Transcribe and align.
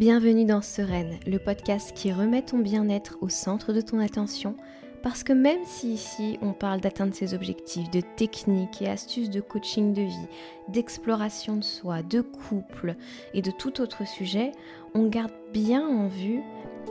Bienvenue 0.00 0.46
dans 0.46 0.62
Sereine, 0.62 1.18
le 1.26 1.38
podcast 1.38 1.92
qui 1.94 2.10
remet 2.10 2.40
ton 2.40 2.56
bien-être 2.56 3.18
au 3.20 3.28
centre 3.28 3.74
de 3.74 3.82
ton 3.82 3.98
attention. 3.98 4.56
Parce 5.02 5.22
que 5.22 5.34
même 5.34 5.60
si 5.66 5.92
ici 5.92 6.38
on 6.40 6.54
parle 6.54 6.80
d'atteindre 6.80 7.14
ses 7.14 7.34
objectifs, 7.34 7.90
de 7.90 8.00
techniques 8.16 8.80
et 8.80 8.88
astuces 8.88 9.28
de 9.28 9.42
coaching 9.42 9.92
de 9.92 10.00
vie, 10.00 10.28
d'exploration 10.68 11.58
de 11.58 11.64
soi, 11.64 12.02
de 12.02 12.22
couple 12.22 12.96
et 13.34 13.42
de 13.42 13.50
tout 13.50 13.82
autre 13.82 14.08
sujet, 14.08 14.52
on 14.94 15.06
garde 15.06 15.34
bien 15.52 15.86
en 15.86 16.06
vue 16.06 16.40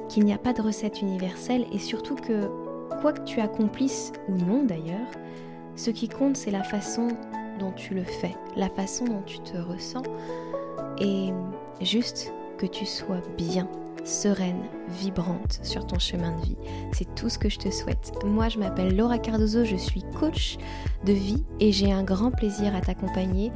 qu'il 0.08 0.24
n'y 0.24 0.34
a 0.34 0.38
pas 0.38 0.54
de 0.54 0.62
recette 0.62 1.02
universelle 1.02 1.66
et 1.74 1.80
surtout 1.80 2.16
que 2.16 2.48
quoi 3.02 3.12
que 3.12 3.24
tu 3.24 3.40
accomplisses 3.40 4.12
ou 4.28 4.34
non 4.34 4.66
d'ailleurs, 4.66 5.10
ce 5.76 5.90
qui 5.90 6.10
compte 6.10 6.38
c'est 6.38 6.52
la 6.52 6.64
façon 6.64 7.08
dont 7.58 7.72
tu 7.72 7.96
le 7.96 8.04
fais, 8.04 8.36
la 8.56 8.70
façon 8.70 9.06
dont 9.06 9.24
tu 9.24 9.40
te 9.40 9.58
ressens 9.58 10.04
et 11.00 11.30
juste 11.82 12.34
que 12.60 12.66
tu 12.66 12.86
sois 12.86 13.22
bien, 13.38 13.68
sereine, 14.04 14.62
vibrante 14.90 15.60
sur 15.64 15.88
ton 15.88 15.98
chemin 15.98 16.36
de 16.38 16.42
vie. 16.42 16.58
C'est 16.92 17.16
tout 17.16 17.30
ce 17.30 17.40
que 17.40 17.50
je 17.50 17.58
te 17.58 17.72
souhaite. 17.72 18.12
Moi, 18.26 18.50
je 18.50 18.60
m'appelle 18.60 18.96
Laura 18.96 19.18
Cardozo, 19.18 19.64
je 19.64 19.78
suis 19.78 20.04
coach 20.20 20.58
de 21.06 21.14
vie 21.14 21.44
et 21.62 21.72
j'ai 21.72 21.92
un 21.92 22.04
grand 22.04 22.32
plaisir 22.32 22.76
à 22.76 22.82
t'accompagner 22.82 23.52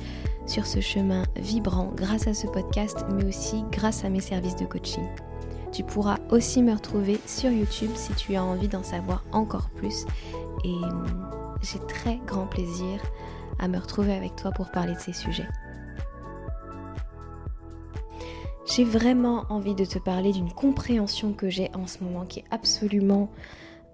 sur 0.46 0.66
ce 0.66 0.80
chemin 0.80 1.24
vibrant 1.36 1.92
grâce 1.94 2.28
à 2.28 2.34
ce 2.34 2.48
podcast, 2.48 3.06
mais 3.14 3.26
aussi 3.26 3.64
grâce 3.72 4.06
à 4.06 4.10
mes 4.10 4.22
services 4.22 4.56
de 4.56 4.66
coaching. 4.66 5.06
Tu 5.74 5.84
pourras 5.84 6.20
aussi 6.30 6.62
me 6.62 6.74
retrouver 6.74 7.20
sur 7.26 7.52
YouTube 7.52 7.92
si 7.96 8.14
tu 8.14 8.36
as 8.36 8.44
envie 8.44 8.70
d'en 8.70 8.84
savoir 8.84 9.26
encore 9.34 9.70
plus. 9.72 10.06
Et 10.64 10.78
j'ai 11.62 11.80
très 11.88 12.22
grand 12.26 12.46
plaisir 12.46 13.02
à 13.60 13.68
me 13.68 13.80
retrouver 13.80 14.14
avec 14.14 14.36
toi 14.38 14.52
pour 14.52 14.72
parler 14.72 14.94
de 14.94 15.00
ces 15.00 15.14
sujets. 15.14 15.48
J'ai 18.66 18.86
vraiment 18.86 19.46
envie 19.50 19.76
de 19.76 19.86
te 19.86 20.00
parler 20.00 20.32
d'une 20.32 20.52
compréhension 20.52 21.34
que 21.34 21.50
j'ai 21.50 21.70
en 21.74 21.86
ce 21.86 22.04
moment 22.04 22.26
qui 22.26 22.40
est 22.40 22.46
absolument 22.50 23.30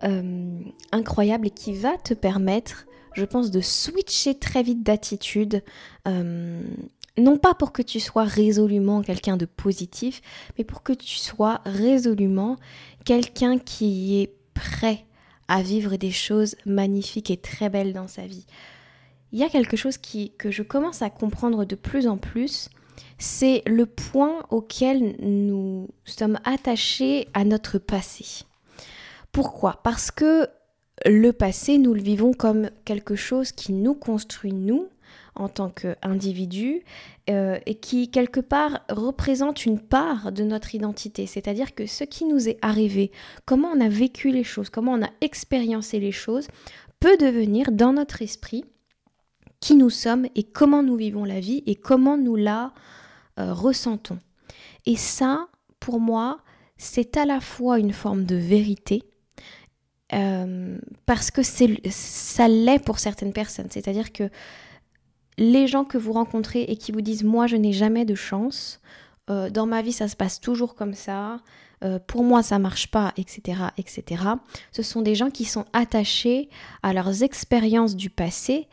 euh, 0.04 0.60
incroyable 0.92 1.48
et 1.48 1.52
qui 1.52 1.74
va 1.74 1.98
te 1.98 2.14
permettre, 2.14 2.86
je 3.14 3.26
pense, 3.26 3.52
de 3.52 3.62
switcher 3.62 4.36
très 4.36 4.62
vite 4.62 4.84
d'attitude. 4.84 5.64
Euh, 6.08 6.62
non 7.18 7.38
pas 7.38 7.54
pour 7.54 7.72
que 7.72 7.82
tu 7.82 8.00
sois 8.00 8.24
résolument 8.24 9.02
quelqu'un 9.02 9.38
de 9.38 9.46
positif, 9.46 10.22
mais 10.58 10.64
pour 10.64 10.84
que 10.84 10.94
tu 10.94 11.18
sois 11.18 11.62
résolument 11.66 12.56
quelqu'un 13.06 13.58
qui 13.58 14.22
est 14.22 14.34
prêt 14.54 15.06
à 15.48 15.64
vivre 15.64 15.96
des 15.96 16.12
choses 16.12 16.56
magnifiques 16.66 17.32
et 17.32 17.38
très 17.38 17.70
belles 17.70 17.92
dans 17.92 18.08
sa 18.08 18.28
vie. 18.28 18.46
Il 19.32 19.40
y 19.40 19.44
a 19.44 19.50
quelque 19.50 19.78
chose 19.78 19.98
qui, 19.98 20.32
que 20.38 20.52
je 20.52 20.64
commence 20.64 21.02
à 21.02 21.10
comprendre 21.10 21.66
de 21.66 21.76
plus 21.76 22.08
en 22.08 22.18
plus, 22.18 22.70
c'est 23.18 23.64
le 23.66 23.86
point 23.86 24.44
auquel 24.50 25.16
nous 25.20 25.88
sommes 26.06 26.40
attachés 26.46 27.28
à 27.34 27.44
notre 27.44 27.78
passé. 27.78 28.46
Pourquoi? 29.32 29.82
Parce 29.84 30.12
que 30.12 30.48
le 31.06 31.32
passé, 31.32 31.78
nous 31.78 31.94
le 31.94 32.02
vivons 32.02 32.34
comme 32.34 32.70
quelque 32.86 33.16
chose 33.16 33.52
qui 33.52 33.74
nous 33.74 33.94
construit, 33.94 34.54
nous, 34.54 34.88
en 35.36 35.48
tant 35.48 35.70
qu'individus, 35.70 36.84
euh, 37.30 37.58
et 37.66 37.76
qui, 37.76 38.12
quelque 38.12 38.40
part, 38.40 38.82
représente 38.90 39.66
une 39.66 39.80
part 39.80 40.32
de 40.32 40.44
notre 40.44 40.76
identité. 40.76 41.26
C'est-à-dire 41.26 41.74
que 41.76 41.86
ce 41.86 42.04
qui 42.04 42.26
nous 42.26 42.50
est 42.50 42.58
arrivé, 42.62 43.12
comment 43.46 43.70
on 43.70 43.82
a 43.82 43.90
vécu 43.90 44.32
les 44.32 44.44
choses, 44.44 44.70
comment 44.70 44.94
on 44.94 45.04
a 45.04 45.12
expériencé 45.22 46.00
les 46.00 46.12
choses, 46.12 46.48
peut 47.00 47.18
devenir 47.18 47.72
dans 47.72 47.94
notre 47.94 48.22
esprit 48.22 48.66
qui 49.60 49.76
nous 49.76 49.90
sommes 49.90 50.28
et 50.36 50.44
comment 50.44 50.84
nous 50.84 50.96
vivons 50.96 51.26
la 51.26 51.40
vie 51.40 51.64
et 51.66 51.76
comment 51.76 52.18
nous 52.18 52.36
la 52.36 52.74
euh, 53.40 53.54
ressentons. 53.54 54.20
Et 54.86 54.96
ça, 54.96 55.48
pour 55.80 56.00
moi, 56.00 56.40
c'est 56.78 57.18
à 57.18 57.26
la 57.26 57.40
fois 57.40 57.80
une 57.80 57.94
forme 57.94 58.26
de 58.26 58.36
vérité, 58.36 59.04
euh, 60.14 60.78
parce 61.06 61.30
que 61.30 61.42
ça 61.44 62.48
l'est 62.48 62.84
pour 62.84 63.00
certaines 63.00 63.34
personnes. 63.34 63.68
C'est-à-dire 63.70 64.12
que 64.12 64.30
les 65.38 65.68
gens 65.68 65.86
que 65.86 65.98
vous 65.98 66.14
rencontrez 66.14 66.64
et 66.64 66.76
qui 66.76 66.92
vous 66.92 67.02
disent 67.02 67.24
moi 67.24 67.48
je 67.48 67.56
n'ai 67.56 67.72
jamais 67.72 68.06
de 68.06 68.16
chance, 68.16 68.82
euh, 69.30 69.50
dans 69.50 69.66
ma 69.66 69.82
vie 69.82 69.94
ça 69.94 70.08
se 70.08 70.16
passe 70.16 70.40
toujours 70.40 70.76
comme 70.76 70.94
ça, 70.94 71.42
pour 72.08 72.24
moi 72.24 72.44
ça 72.44 72.60
marche 72.60 72.92
pas, 72.92 73.14
etc., 73.16 73.58
etc. 73.78 74.24
Ce 74.74 74.84
sont 74.84 75.02
des 75.02 75.16
gens 75.16 75.30
qui 75.30 75.46
sont 75.46 75.64
attachés 75.72 76.50
à 76.84 76.92
leurs 76.92 77.24
expériences 77.24 77.96
du 77.96 78.10
passé, 78.10 78.68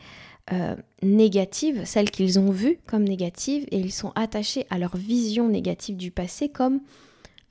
euh, 0.51 0.75
négatives, 1.01 1.83
celles 1.85 2.09
qu'ils 2.09 2.39
ont 2.39 2.51
vues 2.51 2.79
comme 2.87 3.03
négatives, 3.03 3.65
et 3.71 3.79
ils 3.79 3.91
sont 3.91 4.13
attachés 4.15 4.65
à 4.69 4.77
leur 4.77 4.95
vision 4.95 5.49
négative 5.49 5.97
du 5.97 6.09
passé 6.09 6.49
comme, 6.49 6.79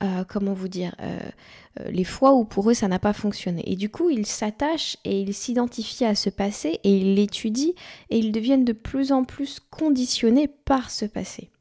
euh, 0.03 0.23
comment 0.27 0.53
vous 0.53 0.67
dire, 0.67 0.95
euh, 1.01 1.19
les 1.89 2.03
fois 2.03 2.33
où 2.33 2.43
pour 2.43 2.69
eux 2.69 2.73
ça 2.73 2.87
n'a 2.87 2.99
pas 2.99 3.13
fonctionné. 3.13 3.63
Et 3.71 3.75
du 3.75 3.89
coup, 3.89 4.09
ils 4.09 4.25
s'attachent 4.25 4.97
et 5.05 5.21
ils 5.21 5.33
s'identifient 5.33 6.05
à 6.05 6.15
ce 6.15 6.31
passé 6.31 6.79
et 6.83 6.97
ils 6.97 7.15
l'étudient 7.15 7.73
et 8.09 8.17
ils 8.17 8.31
deviennent 8.31 8.65
de 8.65 8.73
plus 8.73 9.11
en 9.11 9.23
plus 9.25 9.59
conditionnés 9.69 10.47
par 10.47 10.89
ce 10.89 11.05
passé. 11.05 11.51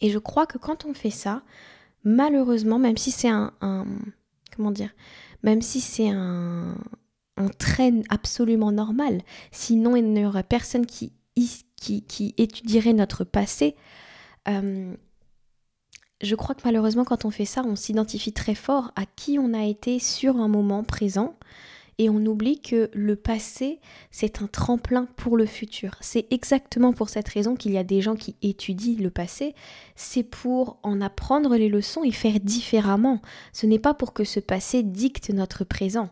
Et 0.00 0.10
je 0.10 0.18
crois 0.18 0.46
que 0.46 0.58
quand 0.58 0.84
on 0.84 0.94
fait 0.94 1.10
ça, 1.10 1.42
malheureusement, 2.02 2.80
même 2.80 2.96
si 2.96 3.12
c'est 3.12 3.28
un, 3.28 3.52
un 3.60 3.86
comment 4.56 4.72
dire, 4.72 4.90
même 5.42 5.62
si 5.62 5.80
c'est 5.80 6.08
un, 6.08 6.76
un 7.48 8.00
absolument 8.08 8.72
normal. 8.72 9.22
Sinon, 9.50 9.96
il 9.96 10.12
n'y 10.12 10.24
aurait 10.24 10.42
personne 10.42 10.86
qui, 10.86 11.12
qui, 11.76 12.02
qui 12.02 12.34
étudierait 12.38 12.92
notre 12.92 13.24
passé. 13.24 13.76
Euh, 14.48 14.94
je 16.22 16.34
crois 16.36 16.54
que 16.54 16.62
malheureusement, 16.64 17.04
quand 17.04 17.24
on 17.24 17.30
fait 17.30 17.44
ça, 17.44 17.62
on 17.64 17.76
s'identifie 17.76 18.32
très 18.32 18.54
fort 18.54 18.92
à 18.96 19.06
qui 19.06 19.38
on 19.38 19.54
a 19.54 19.64
été 19.64 19.98
sur 19.98 20.36
un 20.36 20.48
moment 20.48 20.84
présent 20.84 21.36
et 21.98 22.08
on 22.08 22.24
oublie 22.26 22.60
que 22.60 22.90
le 22.94 23.16
passé, 23.16 23.80
c'est 24.10 24.40
un 24.40 24.46
tremplin 24.46 25.06
pour 25.16 25.36
le 25.36 25.46
futur. 25.46 25.96
C'est 26.00 26.26
exactement 26.30 26.92
pour 26.92 27.08
cette 27.08 27.28
raison 27.28 27.54
qu'il 27.54 27.72
y 27.72 27.78
a 27.78 27.84
des 27.84 28.00
gens 28.00 28.16
qui 28.16 28.36
étudient 28.42 28.96
le 28.98 29.10
passé, 29.10 29.54
c'est 29.94 30.22
pour 30.22 30.78
en 30.82 31.00
apprendre 31.00 31.56
les 31.56 31.68
leçons 31.68 32.02
et 32.04 32.12
faire 32.12 32.40
différemment. 32.40 33.20
Ce 33.52 33.66
n'est 33.66 33.78
pas 33.78 33.94
pour 33.94 34.12
que 34.12 34.24
ce 34.24 34.40
passé 34.40 34.82
dicte 34.82 35.30
notre 35.30 35.64
présent. 35.64 36.08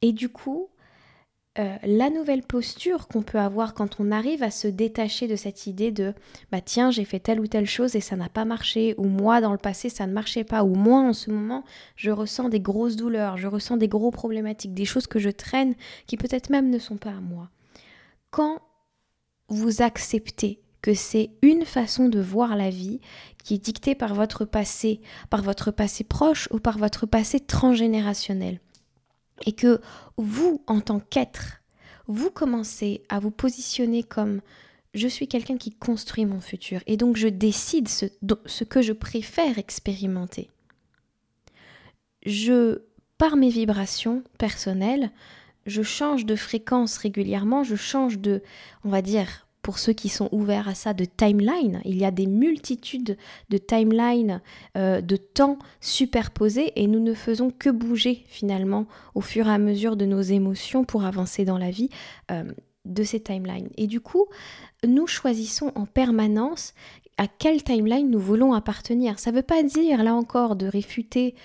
Et 0.00 0.12
du 0.12 0.28
coup, 0.28 0.68
euh, 1.58 1.76
la 1.82 2.08
nouvelle 2.08 2.42
posture 2.42 3.08
qu'on 3.08 3.20
peut 3.20 3.38
avoir 3.38 3.74
quand 3.74 4.00
on 4.00 4.10
arrive 4.10 4.42
à 4.42 4.50
se 4.50 4.68
détacher 4.68 5.28
de 5.28 5.36
cette 5.36 5.66
idée 5.66 5.92
de 5.92 6.14
bah 6.50 6.62
tiens 6.62 6.90
j'ai 6.90 7.04
fait 7.04 7.20
telle 7.20 7.40
ou 7.40 7.46
telle 7.46 7.66
chose 7.66 7.94
et 7.94 8.00
ça 8.00 8.16
n'a 8.16 8.30
pas 8.30 8.46
marché 8.46 8.94
ou 8.96 9.04
moi 9.04 9.42
dans 9.42 9.52
le 9.52 9.58
passé 9.58 9.90
ça 9.90 10.06
ne 10.06 10.14
marchait 10.14 10.44
pas 10.44 10.64
ou 10.64 10.74
moi 10.74 11.00
en 11.00 11.12
ce 11.12 11.30
moment 11.30 11.62
je 11.94 12.10
ressens 12.10 12.48
des 12.48 12.60
grosses 12.60 12.96
douleurs, 12.96 13.36
je 13.36 13.48
ressens 13.48 13.76
des 13.76 13.88
gros 13.88 14.10
problématiques, 14.10 14.72
des 14.72 14.86
choses 14.86 15.06
que 15.06 15.18
je 15.18 15.28
traîne 15.28 15.74
qui 16.06 16.16
peut-être 16.16 16.48
même 16.48 16.70
ne 16.70 16.78
sont 16.78 16.96
pas 16.96 17.10
à 17.10 17.20
moi. 17.20 17.50
Quand 18.30 18.62
vous 19.48 19.82
acceptez 19.82 20.62
que 20.80 20.94
c'est 20.94 21.32
une 21.42 21.66
façon 21.66 22.08
de 22.08 22.18
voir 22.18 22.56
la 22.56 22.70
vie 22.70 23.02
qui 23.44 23.56
est 23.56 23.64
dictée 23.64 23.94
par 23.94 24.14
votre 24.14 24.46
passé, 24.46 25.02
par 25.28 25.42
votre 25.42 25.70
passé 25.70 26.02
proche 26.02 26.48
ou 26.50 26.60
par 26.60 26.78
votre 26.78 27.04
passé 27.04 27.40
transgénérationnel 27.40 28.58
et 29.46 29.52
que 29.52 29.80
vous, 30.16 30.62
en 30.66 30.80
tant 30.80 31.00
qu'être, 31.00 31.62
vous 32.06 32.30
commencez 32.30 33.02
à 33.08 33.18
vous 33.18 33.30
positionner 33.30 34.02
comme 34.02 34.40
je 34.94 35.08
suis 35.08 35.28
quelqu'un 35.28 35.56
qui 35.56 35.70
construit 35.70 36.26
mon 36.26 36.40
futur 36.40 36.80
et 36.86 36.96
donc 36.96 37.16
je 37.16 37.28
décide 37.28 37.88
ce, 37.88 38.64
que 38.64 38.82
je 38.82 38.92
préfère 38.92 39.58
expérimenter. 39.58 40.50
Je, 42.26 42.82
par 43.18 43.36
mes 43.36 43.48
vibrations 43.48 44.22
personnelles, 44.38 45.10
je 45.66 45.82
change 45.82 46.26
de 46.26 46.36
fréquence 46.36 46.96
régulièrement, 46.98 47.64
je 47.64 47.76
change 47.76 48.18
de, 48.18 48.42
on 48.84 48.90
va 48.90 49.02
dire, 49.02 49.46
pour 49.62 49.78
ceux 49.78 49.92
qui 49.92 50.08
sont 50.08 50.28
ouverts 50.32 50.68
à 50.68 50.74
ça, 50.74 50.92
de 50.92 51.04
timeline. 51.04 51.80
Il 51.84 51.96
y 51.96 52.04
a 52.04 52.10
des 52.10 52.26
multitudes 52.26 53.16
de 53.48 53.58
timelines, 53.58 54.42
euh, 54.76 55.00
de 55.00 55.16
temps 55.16 55.58
superposés, 55.80 56.72
et 56.76 56.88
nous 56.88 57.00
ne 57.00 57.14
faisons 57.14 57.50
que 57.50 57.70
bouger 57.70 58.24
finalement 58.26 58.86
au 59.14 59.20
fur 59.20 59.46
et 59.46 59.52
à 59.52 59.58
mesure 59.58 59.96
de 59.96 60.04
nos 60.04 60.20
émotions 60.20 60.84
pour 60.84 61.04
avancer 61.04 61.44
dans 61.44 61.58
la 61.58 61.70
vie 61.70 61.88
euh, 62.30 62.52
de 62.84 63.04
ces 63.04 63.20
timelines. 63.20 63.70
Et 63.76 63.86
du 63.86 64.00
coup, 64.00 64.26
nous 64.84 65.06
choisissons 65.06 65.70
en 65.76 65.86
permanence 65.86 66.74
à 67.16 67.28
quelle 67.28 67.62
timeline 67.62 68.10
nous 68.10 68.18
voulons 68.18 68.54
appartenir. 68.54 69.20
Ça 69.20 69.30
ne 69.30 69.36
veut 69.36 69.42
pas 69.42 69.62
dire, 69.62 70.02
là 70.02 70.14
encore, 70.14 70.56
de 70.56 70.66
réfuter 70.66 71.36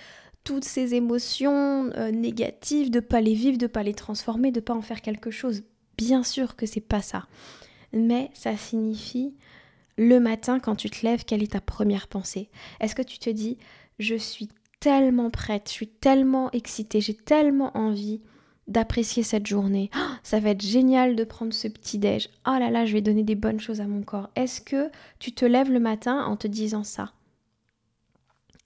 toutes 0.43 0.63
ces 0.63 0.95
émotions 0.95 1.91
euh, 1.97 2.09
négatives, 2.09 2.89
de 2.89 3.01
pas 3.01 3.21
les 3.21 3.33
vivre, 3.35 3.57
de 3.57 3.67
pas 3.67 3.83
les 3.83 3.93
transformer, 3.93 4.51
de 4.51 4.61
pas 4.61 4.73
en 4.73 4.81
faire 4.81 5.01
quelque 5.01 5.29
chose. 5.29 5.61
Bien 5.97 6.23
sûr 6.23 6.55
que 6.55 6.65
c'est 6.65 6.79
pas 6.79 7.01
ça 7.01 7.27
mais 7.93 8.29
ça 8.33 8.55
signifie 8.57 9.35
le 9.97 10.19
matin 10.19 10.59
quand 10.59 10.75
tu 10.75 10.89
te 10.89 11.05
lèves, 11.05 11.25
quelle 11.25 11.43
est 11.43 11.53
ta 11.53 11.61
première 11.61 12.07
pensée? 12.07 12.49
Est-ce 12.79 12.95
que 12.95 13.01
tu 13.01 13.19
te 13.19 13.29
dis, 13.29 13.57
je 13.99 14.15
suis 14.15 14.49
tellement 14.79 15.29
prête, 15.29 15.67
je 15.67 15.73
suis 15.73 15.87
tellement 15.87 16.51
excitée, 16.51 17.01
j'ai 17.01 17.15
tellement 17.15 17.75
envie 17.75 18.21
d'apprécier 18.67 19.23
cette 19.23 19.47
journée. 19.47 19.89
Oh, 19.95 20.13
ça 20.23 20.39
va 20.39 20.49
être 20.49 20.61
génial 20.61 21.15
de 21.15 21.23
prendre 21.23 21.53
ce 21.53 21.67
petit 21.67 21.97
déj. 21.97 22.29
Oh 22.45 22.57
là 22.59 22.69
là, 22.69 22.85
je 22.85 22.93
vais 22.93 23.01
donner 23.01 23.23
des 23.23 23.35
bonnes 23.35 23.59
choses 23.59 23.81
à 23.81 23.87
mon 23.87 24.03
corps. 24.03 24.29
Est-ce 24.35 24.61
que 24.61 24.91
tu 25.19 25.31
te 25.31 25.45
lèves 25.45 25.71
le 25.71 25.79
matin 25.79 26.25
en 26.25 26.35
te 26.35 26.47
disant 26.47 26.83
ça? 26.83 27.13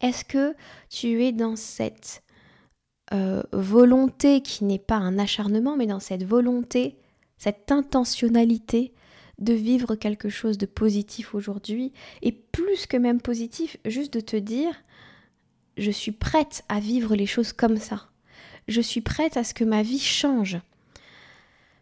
Est-ce 0.01 0.25
que 0.25 0.55
tu 0.89 1.23
es 1.23 1.31
dans 1.31 1.55
cette 1.55 2.23
euh, 3.13 3.43
volonté 3.51 4.41
qui 4.41 4.63
n'est 4.63 4.79
pas 4.79 4.95
un 4.95 5.19
acharnement, 5.19 5.77
mais 5.77 5.85
dans 5.85 5.99
cette 5.99 6.23
volonté, 6.23 6.97
cette 7.37 7.71
intentionnalité 7.71 8.93
de 9.41 9.53
vivre 9.53 9.95
quelque 9.95 10.29
chose 10.29 10.57
de 10.57 10.65
positif 10.65 11.35
aujourd'hui, 11.35 11.91
et 12.21 12.31
plus 12.31 12.85
que 12.85 12.97
même 12.97 13.19
positif, 13.19 13.77
juste 13.85 14.13
de 14.13 14.21
te 14.21 14.37
dire, 14.37 14.73
je 15.77 15.91
suis 15.91 16.11
prête 16.11 16.63
à 16.69 16.79
vivre 16.79 17.15
les 17.15 17.25
choses 17.25 17.53
comme 17.53 17.77
ça. 17.77 18.07
Je 18.67 18.81
suis 18.81 19.01
prête 19.01 19.37
à 19.37 19.43
ce 19.43 19.53
que 19.53 19.63
ma 19.63 19.81
vie 19.81 19.99
change. 19.99 20.59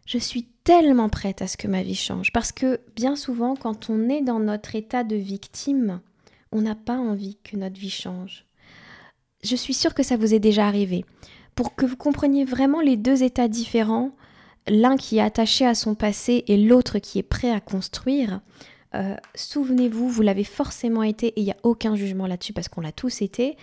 Je 0.06 0.18
suis 0.18 0.44
tellement 0.64 1.08
prête 1.08 1.42
à 1.42 1.46
ce 1.46 1.56
que 1.56 1.68
ma 1.68 1.82
vie 1.82 1.94
change. 1.94 2.32
Parce 2.32 2.50
que 2.50 2.80
bien 2.96 3.14
souvent, 3.14 3.54
quand 3.54 3.90
on 3.90 4.08
est 4.08 4.22
dans 4.22 4.40
notre 4.40 4.74
état 4.74 5.04
de 5.04 5.16
victime, 5.16 6.00
on 6.52 6.62
n'a 6.62 6.74
pas 6.74 6.96
envie 6.96 7.36
que 7.44 7.56
notre 7.56 7.78
vie 7.78 7.90
change. 7.90 8.46
Je 9.44 9.56
suis 9.56 9.74
sûre 9.74 9.94
que 9.94 10.02
ça 10.02 10.16
vous 10.16 10.34
est 10.34 10.40
déjà 10.40 10.66
arrivé. 10.66 11.04
Pour 11.54 11.74
que 11.74 11.86
vous 11.86 11.96
compreniez 11.96 12.44
vraiment 12.44 12.80
les 12.80 12.96
deux 12.96 13.22
états 13.22 13.48
différents, 13.48 14.12
l'un 14.68 14.96
qui 14.96 15.18
est 15.18 15.22
attaché 15.22 15.66
à 15.66 15.74
son 15.74 15.94
passé 15.94 16.44
et 16.46 16.56
l'autre 16.56 16.98
qui 16.98 17.18
est 17.18 17.24
prêt 17.24 17.50
à 17.50 17.60
construire, 17.60 18.40
euh, 18.94 19.14
souvenez-vous, 19.34 20.08
vous 20.08 20.22
l'avez 20.22 20.44
forcément 20.44 21.02
été, 21.02 21.28
et 21.28 21.40
il 21.40 21.44
n'y 21.44 21.52
a 21.52 21.56
aucun 21.62 21.94
jugement 21.94 22.26
là-dessus 22.26 22.52
parce 22.52 22.68
qu'on 22.68 22.80
l'a 22.80 22.92
tous 22.92 23.22
été. 23.22 23.56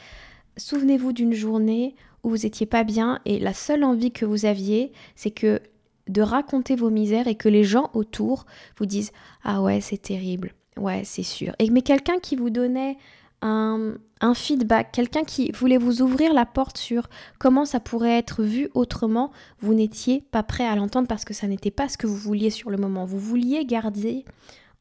Souvenez-vous 0.58 1.14
d'une 1.14 1.34
journée 1.34 1.96
où 2.24 2.30
vous 2.30 2.38
n'étiez 2.38 2.66
pas 2.66 2.84
bien 2.84 3.20
et 3.26 3.40
la 3.40 3.54
seule 3.54 3.84
envie 3.84 4.12
que 4.12 4.26
vous 4.26 4.46
aviez, 4.46 4.92
c'est 5.16 5.32
que 5.32 5.62
de 6.08 6.22
raconter 6.22 6.76
vos 6.76 6.90
misères 6.90 7.28
et 7.28 7.36
que 7.36 7.50
les 7.50 7.64
gens 7.64 7.90
autour 7.94 8.46
vous 8.78 8.86
disent 8.86 9.12
Ah 9.44 9.62
ouais, 9.62 9.82
c'est 9.82 10.02
terrible, 10.02 10.54
ouais, 10.78 11.04
c'est 11.04 11.24
sûr. 11.24 11.54
Mais 11.72 11.82
quelqu'un 11.82 12.20
qui 12.20 12.36
vous 12.36 12.50
donnait 12.50 12.98
un, 13.42 13.98
feedback, 14.34 14.92
quelqu'un 14.92 15.24
qui 15.24 15.52
voulait 15.52 15.78
vous 15.78 16.02
ouvrir 16.02 16.34
la 16.34 16.46
porte 16.46 16.78
sur 16.78 17.08
comment 17.40 17.66
ça 17.66 17.80
pourrait 17.80 18.18
être 18.18 18.44
vu 18.44 18.70
autrement, 18.74 19.32
vous 19.60 19.74
n'étiez 19.74 20.22
pas 20.32 20.44
prêt 20.44 20.66
à 20.66 20.76
l'entendre 20.76 21.08
parce 21.08 21.26
que 21.26 21.34
ça 21.34 21.48
n'était 21.48 21.72
pas 21.72 21.88
ce 21.88 21.98
que 21.98 22.08
vous 22.08 22.18
vouliez 22.18 22.50
sur 22.50 22.70
le 22.70 22.78
moment. 22.78 23.06
Vous 23.06 23.20
vouliez 23.20 23.66
garder, 23.66 24.26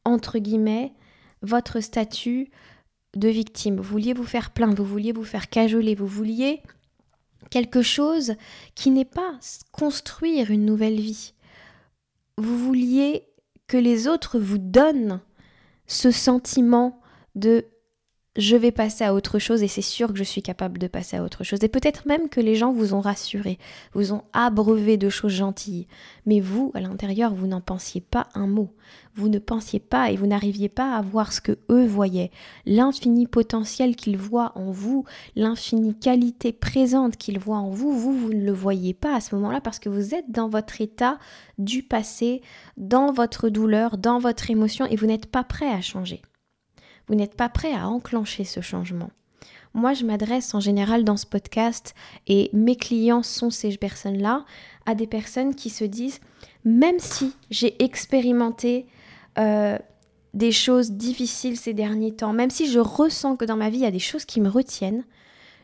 entre 0.05 0.39
guillemets, 0.39 0.93
votre 1.41 1.79
statut 1.79 2.49
de 3.15 3.29
victime. 3.29 3.77
Vous 3.77 3.83
vouliez 3.83 4.13
vous 4.13 4.25
faire 4.25 4.51
plaindre, 4.51 4.75
vous 4.75 4.85
vouliez 4.85 5.11
vous 5.11 5.23
faire 5.23 5.49
cajoler, 5.49 5.95
vous 5.95 6.07
vouliez 6.07 6.61
quelque 7.49 7.81
chose 7.81 8.35
qui 8.75 8.91
n'est 8.91 9.05
pas 9.05 9.39
construire 9.71 10.51
une 10.51 10.65
nouvelle 10.65 10.99
vie. 10.99 11.33
Vous 12.37 12.57
vouliez 12.57 13.27
que 13.67 13.77
les 13.77 14.07
autres 14.07 14.39
vous 14.39 14.57
donnent 14.57 15.21
ce 15.87 16.11
sentiment 16.11 16.99
de 17.35 17.65
je 18.37 18.55
vais 18.55 18.71
passer 18.71 19.03
à 19.03 19.15
autre 19.15 19.39
chose 19.39 19.63
et 19.63 19.67
c'est 19.67 19.81
sûr 19.81 20.13
que 20.13 20.17
je 20.17 20.23
suis 20.23 20.43
capable 20.43 20.77
de 20.77 20.87
passer 20.87 21.17
à 21.17 21.23
autre 21.23 21.43
chose. 21.43 21.63
Et 21.63 21.67
peut-être 21.67 22.07
même 22.07 22.29
que 22.29 22.39
les 22.39 22.55
gens 22.55 22.71
vous 22.71 22.93
ont 22.93 23.01
rassuré, 23.01 23.57
vous 23.93 24.13
ont 24.13 24.23
abreuvé 24.31 24.97
de 24.97 25.09
choses 25.09 25.31
gentilles. 25.31 25.87
Mais 26.27 26.39
vous, 26.39 26.71
à 26.75 26.79
l'intérieur, 26.79 27.33
vous 27.33 27.47
n'en 27.47 27.61
pensiez 27.61 27.99
pas 27.99 28.27
un 28.35 28.45
mot. 28.45 28.69
Vous 29.15 29.27
ne 29.27 29.39
pensiez 29.39 29.79
pas 29.79 30.11
et 30.11 30.15
vous 30.15 30.27
n'arriviez 30.27 30.69
pas 30.69 30.95
à 30.95 31.01
voir 31.01 31.33
ce 31.33 31.41
que 31.41 31.57
eux 31.71 31.85
voyaient. 31.87 32.29
L'infini 32.67 33.25
potentiel 33.25 33.95
qu'ils 33.95 34.17
voient 34.17 34.51
en 34.53 34.69
vous, 34.69 35.05
l'infinie 35.35 35.95
qualité 35.95 36.53
présente 36.53 37.17
qu'ils 37.17 37.39
voient 37.39 37.57
en 37.57 37.71
vous, 37.71 37.91
vous, 37.91 38.13
vous 38.13 38.33
ne 38.33 38.45
le 38.45 38.53
voyez 38.53 38.93
pas 38.93 39.15
à 39.15 39.21
ce 39.21 39.33
moment-là 39.33 39.61
parce 39.61 39.79
que 39.79 39.89
vous 39.89 40.13
êtes 40.13 40.29
dans 40.29 40.47
votre 40.47 40.79
état 40.79 41.17
du 41.57 41.81
passé, 41.81 42.43
dans 42.77 43.11
votre 43.11 43.49
douleur, 43.49 43.97
dans 43.97 44.19
votre 44.19 44.51
émotion 44.51 44.85
et 44.85 44.95
vous 44.95 45.07
n'êtes 45.07 45.25
pas 45.25 45.43
prêt 45.43 45.71
à 45.71 45.81
changer 45.81 46.21
vous 47.07 47.15
n'êtes 47.15 47.35
pas 47.35 47.49
prêt 47.49 47.73
à 47.73 47.87
enclencher 47.87 48.43
ce 48.43 48.61
changement. 48.61 49.09
Moi, 49.73 49.93
je 49.93 50.05
m'adresse 50.05 50.55
en 50.55 50.59
général 50.59 51.03
dans 51.03 51.17
ce 51.17 51.25
podcast, 51.25 51.93
et 52.25 52.49
mes 52.53 52.75
clients 52.75 53.23
sont 53.23 53.49
ces 53.49 53.77
personnes-là, 53.77 54.45
à 54.85 54.95
des 54.95 55.07
personnes 55.07 55.53
qui 55.53 55.69
se 55.69 55.83
disent, 55.83 56.19
même 56.65 56.99
si 56.99 57.33
j'ai 57.51 57.81
expérimenté 57.83 58.87
euh, 59.37 59.77
des 60.33 60.51
choses 60.51 60.91
difficiles 60.91 61.57
ces 61.57 61.73
derniers 61.73 62.15
temps, 62.15 62.33
même 62.33 62.49
si 62.49 62.71
je 62.71 62.79
ressens 62.79 63.35
que 63.35 63.45
dans 63.45 63.57
ma 63.57 63.69
vie, 63.69 63.77
il 63.77 63.83
y 63.83 63.85
a 63.85 63.91
des 63.91 63.99
choses 63.99 64.25
qui 64.25 64.41
me 64.41 64.49
retiennent, 64.49 65.03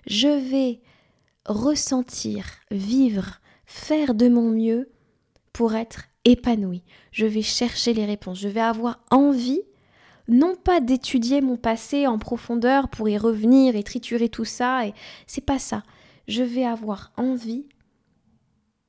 je 0.05 0.27
vais 0.27 0.81
ressentir, 1.45 2.45
vivre, 2.71 3.39
faire 3.65 4.13
de 4.13 4.27
mon 4.27 4.49
mieux 4.49 4.89
pour 5.53 5.75
être 5.75 6.05
épanoui. 6.25 6.83
Je 7.11 7.25
vais 7.25 7.41
chercher 7.41 7.93
les 7.93 8.05
réponses. 8.05 8.39
Je 8.39 8.47
vais 8.47 8.61
avoir 8.61 8.99
envie 9.11 9.61
non 10.27 10.55
pas 10.55 10.79
d'étudier 10.79 11.41
mon 11.41 11.57
passé 11.57 12.07
en 12.07 12.17
profondeur 12.17 12.89
pour 12.89 13.09
y 13.09 13.17
revenir 13.17 13.75
et 13.75 13.83
triturer 13.83 14.29
tout 14.29 14.45
ça, 14.45 14.87
et 14.87 14.93
c'est 15.27 15.45
pas 15.45 15.59
ça. 15.59 15.83
Je 16.27 16.43
vais 16.43 16.65
avoir 16.65 17.11
envie 17.17 17.67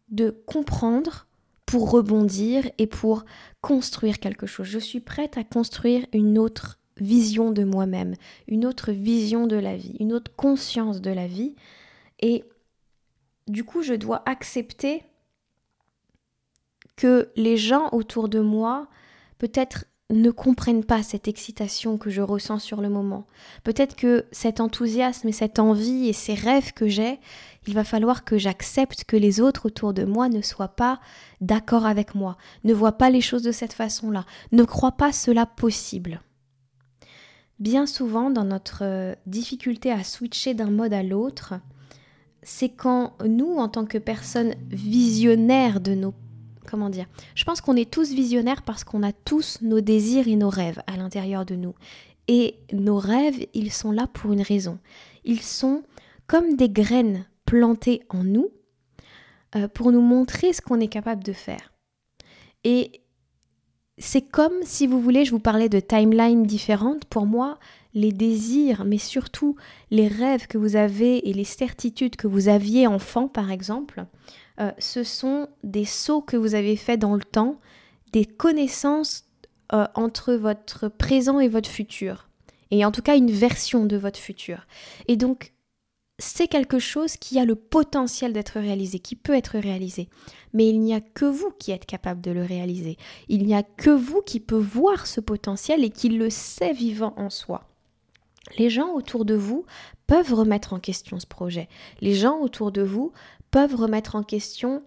de 0.09 0.31
comprendre 0.47 1.27
pour 1.67 1.91
rebondir 1.91 2.71
et 2.79 2.87
pour 2.87 3.25
construire 3.61 4.21
quelque 4.21 4.47
chose. 4.47 4.67
Je 4.67 4.79
suis 4.79 5.01
prête 5.01 5.37
à 5.37 5.45
construire 5.45 6.07
une 6.13 6.39
autre 6.39 6.79
vision 6.99 7.51
de 7.51 7.65
moi-même, 7.65 8.15
une 8.47 8.65
autre 8.67 8.93
vision 8.93 9.47
de 9.47 9.57
la 9.57 9.77
vie, 9.77 9.97
une 9.99 10.13
autre 10.13 10.31
conscience 10.37 11.01
de 11.01 11.11
la 11.11 11.27
vie. 11.27 11.57
Et 12.21 12.45
du 13.49 13.65
coup, 13.65 13.83
je 13.83 13.95
dois 13.95 14.23
accepter 14.27 15.03
que 16.97 17.31
les 17.35 17.57
gens 17.57 17.89
autour 17.91 18.29
de 18.29 18.39
moi, 18.39 18.89
peut-être 19.39 19.87
ne 20.11 20.31
comprennent 20.31 20.85
pas 20.85 21.03
cette 21.03 21.29
excitation 21.29 21.97
que 21.97 22.11
je 22.11 22.21
ressens 22.21 22.59
sur 22.59 22.83
le 22.83 22.91
moment. 22.91 23.27
Peut-être 23.63 23.97
que 23.97 24.27
cet 24.33 24.61
enthousiasme 24.61 25.29
et 25.29 25.33
cette 25.33 25.59
envie 25.59 26.09
et 26.09 26.13
ces 26.13 26.35
rêves 26.35 26.73
que 26.75 26.89
j'ai, 26.89 27.19
il 27.67 27.75
va 27.75 27.85
falloir 27.85 28.25
que 28.25 28.37
j'accepte 28.37 29.05
que 29.05 29.17
les 29.17 29.41
autres 29.41 29.67
autour 29.67 29.95
de 29.95 30.05
moi 30.05 30.29
ne 30.29 30.43
soient 30.43 30.77
pas 30.77 31.01
d'accord 31.41 31.87
avec 31.87 32.15
moi, 32.15 32.37
ne 32.65 32.75
voient 32.75 32.99
pas 32.99 33.09
les 33.09 33.23
choses 33.23 33.43
de 33.43 33.53
cette 33.53 33.73
façon-là, 33.73 34.27
ne 34.53 34.65
croient 34.65 34.93
pas 34.97 35.13
cela 35.13 35.47
possible. 35.47 36.21
Bien 37.59 37.87
souvent, 37.87 38.31
dans 38.31 38.45
notre 38.45 38.81
euh, 38.83 39.15
difficulté 39.27 39.91
à 39.91 40.05
switcher 40.05 40.55
d'un 40.55 40.71
mode 40.71 40.93
à 40.93 41.03
l'autre, 41.03 41.55
c'est 42.43 42.69
quand 42.69 43.15
nous, 43.25 43.57
en 43.57 43.69
tant 43.69 43.87
que 43.87 43.97
personnes 43.97 44.55
visionnaires 44.69 45.81
de 45.81 45.95
nos 45.95 46.15
comment 46.75 46.91
dire 46.91 47.07
Je 47.37 47.45
pense 47.45 47.61
qu'on 47.61 47.77
est 47.77 47.89
tous 47.89 48.11
visionnaires 48.11 48.63
parce 48.63 48.83
qu'on 48.83 49.05
a 49.05 49.13
tous 49.13 49.59
nos 49.63 49.81
désirs 49.81 50.27
et 50.27 50.35
nos 50.35 50.49
rêves 50.49 50.83
à 50.89 50.97
l'intérieur 50.97 51.47
de 51.47 51.55
nous. 51.55 51.77
Et 52.27 52.57
nos 52.73 52.99
rêves, 52.99 53.47
ils 53.55 53.71
sont 53.71 53.93
là 53.93 54.09
pour 54.13 54.33
une 54.33 54.43
raison. 54.43 54.81
Ils 55.25 55.43
sont 55.43 55.85
comme 56.27 56.57
des 56.57 56.69
graines 56.69 57.27
plantées 57.47 58.03
en 58.09 58.25
nous 58.25 58.51
euh, 59.55 59.69
pour 59.69 59.93
nous 59.93 60.01
montrer 60.01 60.53
ce 60.53 60.61
qu'on 60.61 60.81
est 60.81 60.89
capable 60.89 61.23
de 61.23 61.33
faire. 61.33 61.73
Et 62.65 63.03
c'est 63.97 64.29
comme 64.29 64.65
si 64.65 64.89
vous 64.89 65.01
voulez, 65.01 65.25
je 65.25 65.31
vous 65.31 65.39
parlais 65.39 65.69
de 65.69 65.79
timelines 65.79 66.43
différentes. 66.43 67.05
Pour 67.05 67.27
moi, 67.27 67.61
les 67.93 68.11
désirs, 68.11 68.85
mais 68.85 68.99
surtout 68.99 69.55
les 69.93 70.09
rêves 70.09 70.49
que 70.49 70.59
vous 70.59 70.75
avez 70.75 71.29
et 71.29 71.33
les 71.33 71.45
certitudes 71.45 72.17
que 72.17 72.27
vous 72.27 72.49
aviez 72.49 72.89
enfant, 72.89 73.29
par 73.29 73.53
exemple, 73.53 74.07
euh, 74.61 74.71
ce 74.79 75.03
sont 75.03 75.49
des 75.63 75.85
sauts 75.85 76.21
que 76.21 76.37
vous 76.37 76.55
avez 76.55 76.77
faits 76.77 77.01
dans 77.01 77.15
le 77.15 77.25
temps, 77.25 77.61
des 78.13 78.25
connaissances 78.25 79.25
euh, 79.73 79.87
entre 79.95 80.35
votre 80.35 80.89
présent 80.89 81.41
et 81.41 81.49
votre 81.49 81.69
futur. 81.69 82.29
Et 82.71 82.85
en 82.85 82.93
tout 82.93 83.03
cas, 83.03 83.17
une 83.17 83.31
version 83.31 83.85
de 83.85 83.97
votre 83.97 84.19
futur. 84.19 84.67
Et 85.09 85.17
donc, 85.17 85.53
c'est 86.19 86.47
quelque 86.47 86.79
chose 86.79 87.17
qui 87.17 87.41
a 87.41 87.45
le 87.45 87.57
potentiel 87.57 88.33
d'être 88.33 88.61
réalisé, 88.61 89.01
qui 89.01 89.17
peut 89.17 89.35
être 89.35 89.59
réalisé. 89.59 90.09
Mais 90.53 90.69
il 90.69 90.81
n'y 90.81 90.95
a 90.95 91.01
que 91.01 91.25
vous 91.25 91.51
qui 91.59 91.73
êtes 91.73 91.87
capable 91.87 92.21
de 92.21 92.31
le 92.31 92.45
réaliser. 92.45 92.97
Il 93.29 93.45
n'y 93.45 93.55
a 93.55 93.65
que 93.65 93.91
vous 93.91 94.23
qui 94.23 94.39
peut 94.39 94.55
voir 94.57 95.07
ce 95.07 95.21
potentiel 95.21 95.83
et 95.83 95.91
qui 95.91 96.09
le 96.09 96.31
sait 96.31 96.73
vivant 96.73 97.15
en 97.17 97.31
soi. 97.31 97.69
Les 98.59 98.71
gens 98.71 98.93
autour 98.93 99.25
de 99.25 99.35
vous 99.35 99.65
peuvent 100.07 100.35
remettre 100.35 100.73
en 100.73 100.79
question 100.79 101.19
ce 101.19 101.27
projet. 101.27 101.69
Les 102.01 102.15
gens 102.15 102.39
autour 102.41 102.71
de 102.71 102.83
vous 102.83 103.13
peuvent 103.55 103.77
remettre 103.77 104.17
en 104.17 104.25
question 104.25 104.83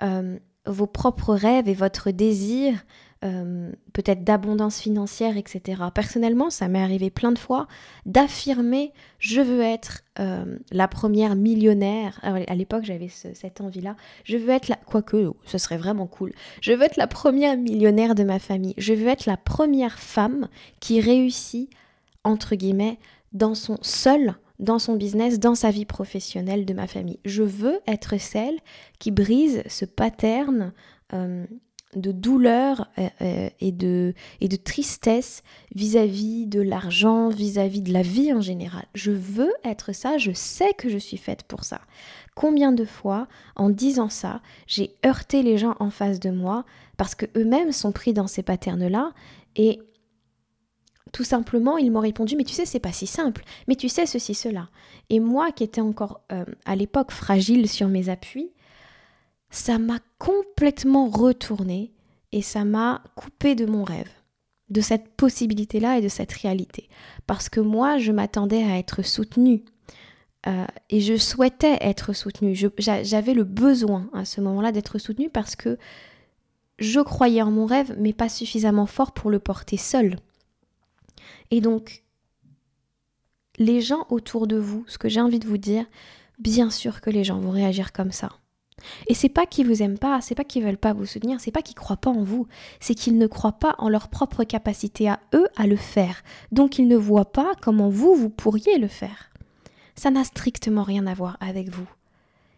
euh, 0.00 0.38
vos 0.64 0.86
propres 0.86 1.34
rêves 1.34 1.68
et 1.68 1.74
votre 1.74 2.12
désir, 2.12 2.84
euh, 3.24 3.72
peut-être 3.92 4.22
d'abondance 4.22 4.78
financière, 4.78 5.36
etc. 5.36 5.82
Personnellement, 5.92 6.48
ça 6.48 6.68
m'est 6.68 6.80
arrivé 6.80 7.10
plein 7.10 7.32
de 7.32 7.38
fois 7.38 7.66
d'affirmer 8.06 8.92
je 9.18 9.40
veux 9.40 9.60
être 9.60 10.02
euh, 10.20 10.56
la 10.70 10.86
première 10.86 11.34
millionnaire. 11.34 12.20
À 12.22 12.54
l'époque, 12.54 12.84
j'avais 12.84 13.08
cette 13.08 13.60
envie-là. 13.60 13.96
Je 14.22 14.36
veux 14.36 14.50
être 14.50 14.68
la. 14.68 14.76
Quoique, 14.76 15.32
ce 15.44 15.58
serait 15.58 15.76
vraiment 15.76 16.06
cool. 16.06 16.32
Je 16.60 16.72
veux 16.74 16.82
être 16.82 16.96
la 16.96 17.08
première 17.08 17.56
millionnaire 17.56 18.14
de 18.14 18.22
ma 18.22 18.38
famille. 18.38 18.74
Je 18.78 18.94
veux 18.94 19.08
être 19.08 19.26
la 19.26 19.36
première 19.36 19.98
femme 19.98 20.46
qui 20.78 21.00
réussit, 21.00 21.70
entre 22.22 22.54
guillemets, 22.54 23.00
dans 23.32 23.56
son 23.56 23.78
seul 23.82 24.36
dans 24.62 24.78
son 24.78 24.94
business, 24.94 25.38
dans 25.38 25.54
sa 25.54 25.70
vie 25.70 25.84
professionnelle 25.84 26.64
de 26.64 26.72
ma 26.72 26.86
famille. 26.86 27.18
Je 27.24 27.42
veux 27.42 27.80
être 27.86 28.18
celle 28.18 28.58
qui 28.98 29.10
brise 29.10 29.62
ce 29.68 29.84
pattern 29.84 30.72
euh, 31.12 31.44
de 31.94 32.10
douleur 32.10 32.88
euh, 32.98 33.08
euh, 33.20 33.50
et, 33.60 33.72
de, 33.72 34.14
tristesse 34.64 35.42
vis-à-vis 35.74 36.46
de 36.46 36.60
l'argent, 36.60 37.28
vis-à-vis 37.28 37.82
de 37.82 37.92
la 37.92 38.02
vie 38.02 38.32
en 38.32 38.40
général. 38.40 38.86
Je 38.94 39.10
veux 39.10 39.52
être 39.64 39.92
ça, 39.92 40.16
je 40.16 40.32
sais 40.32 40.72
que 40.78 40.88
je 40.88 40.96
suis 40.96 41.18
faite 41.18 41.42
pour 41.42 41.64
ça. 41.64 41.80
Combien 42.34 42.72
de 42.72 42.86
fois, 42.86 43.28
en 43.56 43.68
disant 43.68 44.08
ça, 44.08 44.40
j'ai 44.66 44.94
heurté 45.04 45.42
les 45.42 45.58
gens 45.58 45.74
en 45.80 45.90
face 45.90 46.18
de 46.18 46.30
moi 46.30 46.64
parce 46.96 47.14
que 47.14 47.26
eux-mêmes 47.36 47.72
sont 47.72 47.92
pris 47.92 48.14
dans 48.14 48.26
ces 48.26 48.42
patterns-là 48.42 49.12
et 49.56 49.82
tout 51.10 51.24
simplement, 51.24 51.76
ils 51.78 51.90
m'ont 51.90 52.00
répondu 52.00 52.36
Mais 52.36 52.44
tu 52.44 52.54
sais, 52.54 52.66
c'est 52.66 52.78
pas 52.78 52.92
si 52.92 53.06
simple, 53.06 53.44
mais 53.66 53.76
tu 53.76 53.88
sais 53.88 54.06
ceci, 54.06 54.34
cela. 54.34 54.68
Et 55.10 55.20
moi, 55.20 55.50
qui 55.52 55.64
étais 55.64 55.80
encore 55.80 56.20
euh, 56.30 56.44
à 56.64 56.76
l'époque 56.76 57.10
fragile 57.10 57.68
sur 57.68 57.88
mes 57.88 58.08
appuis, 58.08 58.52
ça 59.50 59.78
m'a 59.78 59.98
complètement 60.18 61.08
retourné 61.08 61.92
et 62.32 62.42
ça 62.42 62.64
m'a 62.64 63.02
coupé 63.14 63.54
de 63.54 63.66
mon 63.66 63.84
rêve, 63.84 64.10
de 64.70 64.80
cette 64.80 65.08
possibilité-là 65.16 65.98
et 65.98 66.00
de 66.00 66.08
cette 66.08 66.32
réalité. 66.32 66.88
Parce 67.26 67.48
que 67.48 67.60
moi, 67.60 67.98
je 67.98 68.12
m'attendais 68.12 68.62
à 68.62 68.78
être 68.78 69.02
soutenue. 69.02 69.64
Euh, 70.48 70.66
et 70.90 71.00
je 71.00 71.16
souhaitais 71.16 71.78
être 71.82 72.14
soutenue. 72.14 72.56
J'avais 72.78 73.34
le 73.34 73.44
besoin 73.44 74.08
à 74.12 74.24
ce 74.24 74.40
moment-là 74.40 74.72
d'être 74.72 74.98
soutenue 74.98 75.30
parce 75.30 75.54
que 75.54 75.78
je 76.78 77.00
croyais 77.00 77.42
en 77.42 77.50
mon 77.50 77.66
rêve, 77.66 77.94
mais 77.98 78.12
pas 78.12 78.28
suffisamment 78.28 78.86
fort 78.86 79.12
pour 79.12 79.30
le 79.30 79.38
porter 79.38 79.76
seul. 79.76 80.16
Et 81.50 81.60
donc, 81.60 82.02
les 83.58 83.80
gens 83.80 84.06
autour 84.10 84.46
de 84.46 84.56
vous, 84.56 84.84
ce 84.88 84.98
que 84.98 85.08
j'ai 85.08 85.20
envie 85.20 85.38
de 85.38 85.46
vous 85.46 85.58
dire, 85.58 85.84
bien 86.38 86.70
sûr 86.70 87.00
que 87.00 87.10
les 87.10 87.24
gens 87.24 87.38
vont 87.38 87.50
réagir 87.50 87.92
comme 87.92 88.12
ça. 88.12 88.30
Et 89.06 89.14
c'est 89.14 89.28
pas 89.28 89.46
qu'ils 89.46 89.66
vous 89.66 89.82
aiment 89.82 89.98
pas, 89.98 90.20
c'est 90.20 90.34
pas 90.34 90.44
qu'ils 90.44 90.64
veulent 90.64 90.76
pas 90.76 90.92
vous 90.92 91.06
soutenir, 91.06 91.40
c'est 91.40 91.52
pas 91.52 91.62
qu'ils 91.62 91.76
croient 91.76 91.96
pas 91.96 92.10
en 92.10 92.24
vous, 92.24 92.46
c'est 92.80 92.94
qu'ils 92.94 93.18
ne 93.18 93.26
croient 93.26 93.52
pas 93.52 93.76
en 93.78 93.88
leur 93.88 94.08
propre 94.08 94.44
capacité 94.44 95.08
à 95.08 95.20
eux 95.34 95.46
à 95.56 95.66
le 95.66 95.76
faire. 95.76 96.22
Donc 96.50 96.78
ils 96.78 96.88
ne 96.88 96.96
voient 96.96 97.32
pas 97.32 97.52
comment 97.60 97.88
vous 97.88 98.14
vous 98.14 98.30
pourriez 98.30 98.78
le 98.78 98.88
faire. 98.88 99.30
Ça 99.94 100.10
n'a 100.10 100.24
strictement 100.24 100.82
rien 100.82 101.06
à 101.06 101.14
voir 101.14 101.36
avec 101.40 101.68
vous. 101.68 101.88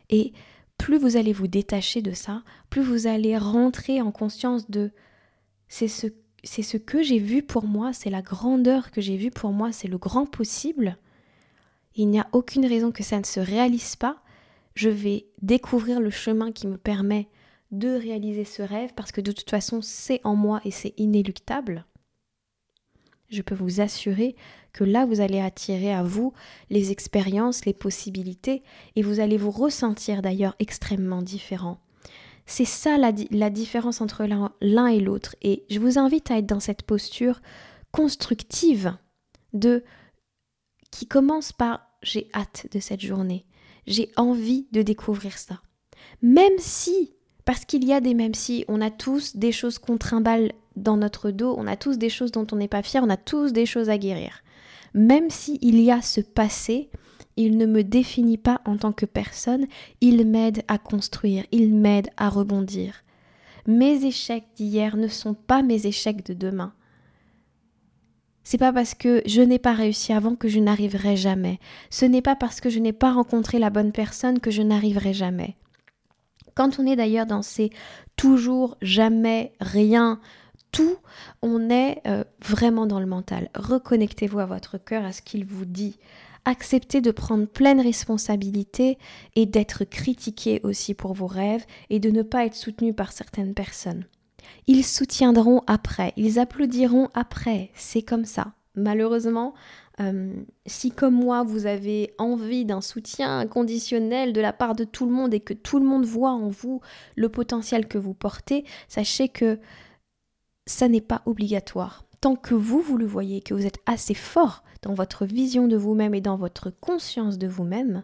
Et 0.09 0.33
plus 0.79 0.99
vous 0.99 1.17
allez 1.17 1.33
vous 1.33 1.49
détacher 1.49 2.01
de 2.01 2.13
ça, 2.13 2.43
plus 2.71 2.83
vous 2.83 3.07
allez 3.07 3.37
rentrer 3.37 4.01
en 4.01 4.11
conscience 4.11 4.71
de 4.71 4.93
c'est 5.69 5.89
ce 5.89 6.07
c'est 6.45 6.63
ce 6.63 6.77
que 6.77 7.03
j'ai 7.03 7.19
vu 7.19 7.43
pour 7.43 7.65
moi, 7.65 7.93
c'est 7.93 8.11
la 8.11 8.23
grandeur 8.23 8.91
que 8.91 9.01
j'ai 9.01 9.17
vue 9.17 9.31
pour 9.31 9.53
moi, 9.53 9.73
c'est 9.73 9.89
le 9.89 9.99
grand 9.99 10.27
possible. 10.27 10.97
Il 11.97 12.09
n'y 12.09 12.21
a 12.21 12.29
aucune 12.33 12.67
raison 12.67 12.93
que 12.93 13.03
ça 13.03 13.19
ne 13.19 13.25
se 13.25 13.41
réalise 13.41 13.97
pas 13.97 14.25
je 14.75 14.89
vais 14.89 15.27
découvrir 15.41 16.01
le 16.01 16.11
chemin 16.11 16.53
qui 16.53 16.67
me 16.67 16.77
permet 16.77 17.29
de 17.71 17.89
réaliser 17.89 18.45
ce 18.45 18.63
rêve 18.63 18.93
parce 18.95 19.13
que 19.13 19.21
de 19.21 19.33
toute 19.33 19.51
façon 19.51 19.81
c'est 19.83 20.21
en 20.25 20.35
moi 20.35 20.61
et 20.65 20.71
c'est 20.71 20.95
inéluctable. 20.97 21.87
Je 23.31 23.43
peux 23.43 23.55
vous 23.55 23.81
assurer 23.81 24.37
que 24.73 24.85
là 24.85 25.07
vous 25.07 25.21
allez 25.21 25.41
attirer 25.41 25.93
à 25.93 26.03
vous 26.03 26.33
les 26.71 26.91
expériences, 26.91 27.65
les 27.65 27.73
possibilités 27.73 28.63
et 28.97 29.03
vous 29.03 29.21
allez 29.21 29.37
vous 29.37 29.51
ressentir 29.51 30.23
d'ailleurs 30.23 30.57
extrêmement 30.59 31.23
différent. 31.23 31.79
C'est 32.47 32.65
ça 32.65 32.99
la, 32.99 33.51
différence 33.51 34.01
entre 34.01 34.27
l'un 34.61 34.87
et 34.87 35.01
l'autre 35.01 35.35
et 35.43 35.65
je 35.71 35.79
vous 35.79 35.99
invite 35.99 36.31
à 36.31 36.39
être 36.39 36.47
dans 36.47 36.61
cette 36.61 36.83
posture 36.83 37.41
constructive 37.91 38.95
de 39.53 39.83
qui 40.91 41.07
commence 41.07 41.53
par 41.53 41.81
j'ai 42.03 42.29
hâte 42.35 42.67
de 42.73 42.81
cette 42.81 43.01
journée 43.01 43.47
j'ai 43.87 44.11
envie 44.17 44.67
de 44.73 44.83
découvrir 44.83 45.39
ça. 45.39 45.61
Même 46.23 46.59
si, 46.59 47.15
parce 47.45 47.65
qu'il 47.65 47.85
y 47.85 47.93
a 47.93 48.01
des 48.01 48.15
même 48.15 48.35
si, 48.35 48.65
on 48.69 48.81
a 48.81 48.91
tous 48.91 49.37
des 49.37 49.53
choses 49.53 49.79
qu'on 49.79 49.99
trimballe 49.99 50.53
dans 50.77 50.97
notre 50.97 51.31
dos, 51.31 51.55
on 51.59 51.67
a 51.67 51.77
tous 51.77 51.99
des 51.99 52.09
choses 52.09 52.33
dont 52.33 52.47
on 52.53 52.57
n'est 52.57 52.69
pas 52.69 52.83
fier, 52.83 53.03
on 53.05 53.11
a 53.11 53.17
tous 53.17 53.53
des 53.53 53.67
choses 53.67 53.91
à 53.91 53.99
guérir. 53.99 54.43
Même 54.95 55.31
s'il 55.31 55.59
il 55.63 55.81
y 55.81 55.91
a 55.91 56.03
ce 56.03 56.21
passé, 56.21 56.91
il 57.37 57.57
ne 57.57 57.67
me 57.67 57.83
définit 57.83 58.39
pas 58.39 58.61
en 58.65 58.77
tant 58.77 58.93
que 58.93 59.07
personne, 59.07 59.67
il 60.01 60.27
m'aide 60.27 60.63
à 60.69 60.79
construire, 60.79 61.45
il 61.53 61.75
m'aide 61.75 62.09
à 62.17 62.29
rebondir. 62.29 63.03
Mes 63.67 64.05
échecs 64.05 64.47
d'hier 64.57 64.97
ne 64.97 65.09
sont 65.09 65.35
pas 65.35 65.63
mes 65.63 65.87
échecs 65.87 66.25
de 66.27 66.35
demain. 66.35 66.75
C'est 68.43 68.59
pas 68.59 68.75
parce 68.75 68.95
que 68.95 69.23
je 69.25 69.41
n'ai 69.41 69.59
pas 69.59 69.73
réussi 69.73 70.13
avant 70.13 70.37
que 70.37 70.49
je 70.49 70.61
n'arriverai 70.61 71.17
jamais. 71.17 71.59
Ce 71.89 72.05
n'est 72.05 72.21
pas 72.21 72.37
parce 72.37 72.61
que 72.61 72.69
je 72.69 72.79
n'ai 72.79 72.93
pas 72.93 73.13
rencontré 73.13 73.59
la 73.59 73.71
bonne 73.71 73.91
personne 73.91 74.39
que 74.39 74.51
je 74.51 74.61
n'arriverai 74.61 75.15
jamais. 75.15 75.57
Quand 76.55 76.79
on 76.79 76.87
est 76.87 76.95
d'ailleurs 76.95 77.27
dans 77.27 77.43
ces 77.43 77.71
toujours, 78.17 78.77
jamais, 78.83 79.55
rien, 79.61 80.21
tout, 80.73 80.97
on 81.41 81.71
est 81.71 82.03
euh, 82.07 82.23
vraiment 82.45 82.87
dans 82.87 83.01
le 83.01 83.07
mental. 83.07 83.49
Reconnectez-vous 83.55 84.41
à 84.41 84.47
votre 84.47 84.77
cœur, 84.77 85.05
à 85.05 85.13
ce 85.13 85.23
qu'il 85.23 85.47
vous 85.47 85.65
dit. 85.65 85.99
Acceptez 86.45 87.01
de 87.01 87.11
prendre 87.11 87.47
pleine 87.47 87.81
responsabilité 87.81 88.99
et 89.35 89.47
d'être 89.47 89.85
critiqué 89.85 90.61
aussi 90.63 90.95
pour 90.95 91.15
vos 91.15 91.27
rêves 91.27 91.65
et 91.91 92.01
de 92.01 92.11
ne 92.11 92.23
pas 92.23 92.45
être 92.45 92.55
soutenu 92.55 92.93
par 92.93 93.13
certaines 93.13 93.55
personnes. 93.55 94.05
Ils 94.67 94.85
soutiendront 94.85 95.63
après, 95.67 96.13
ils 96.17 96.39
applaudiront 96.39 97.09
après, 97.15 97.71
c'est 97.75 98.03
comme 98.03 98.25
ça. 98.25 98.53
Malheureusement, 98.75 99.55
euh, 100.01 100.35
si 100.67 100.91
comme 100.91 101.15
moi 101.15 101.45
vous 101.45 101.67
avez 101.67 102.13
envie 102.19 102.65
d'un 102.65 102.81
soutien 102.81 103.39
inconditionnel 103.39 104.33
de 104.33 104.41
la 104.41 104.53
part 104.53 104.75
de 104.75 104.85
tout 104.85 105.07
le 105.07 105.13
monde 105.13 105.33
et 105.33 105.41
que 105.41 105.55
tout 105.55 105.79
le 105.79 105.87
monde 105.87 106.05
voit 106.05 106.33
en 106.33 106.49
vous 106.49 106.81
le 107.15 107.29
potentiel 107.29 107.87
que 107.87 107.99
vous 107.99 108.15
portez, 108.15 108.65
sachez 108.89 109.29
que 109.29 109.61
ça 110.67 110.89
n'est 110.89 111.01
pas 111.01 111.23
obligatoire. 111.27 112.05
Tant 112.25 112.37
que 112.37 112.55
vous, 112.55 112.81
vous 112.81 112.97
le 112.97 113.05
voyez, 113.05 113.43
que 113.43 113.53
vous 113.53 113.67
êtes 113.67 113.83
assez 113.85 114.15
fort 114.15 114.65
dans 114.81 114.95
votre 114.95 115.27
vision 115.27 115.69
de 115.69 115.77
vous-même 115.77 116.15
et 116.15 116.23
dans 116.23 116.39
votre 116.39 116.71
conscience 116.71 117.37
de 117.37 117.47
vous-même, 117.47 118.03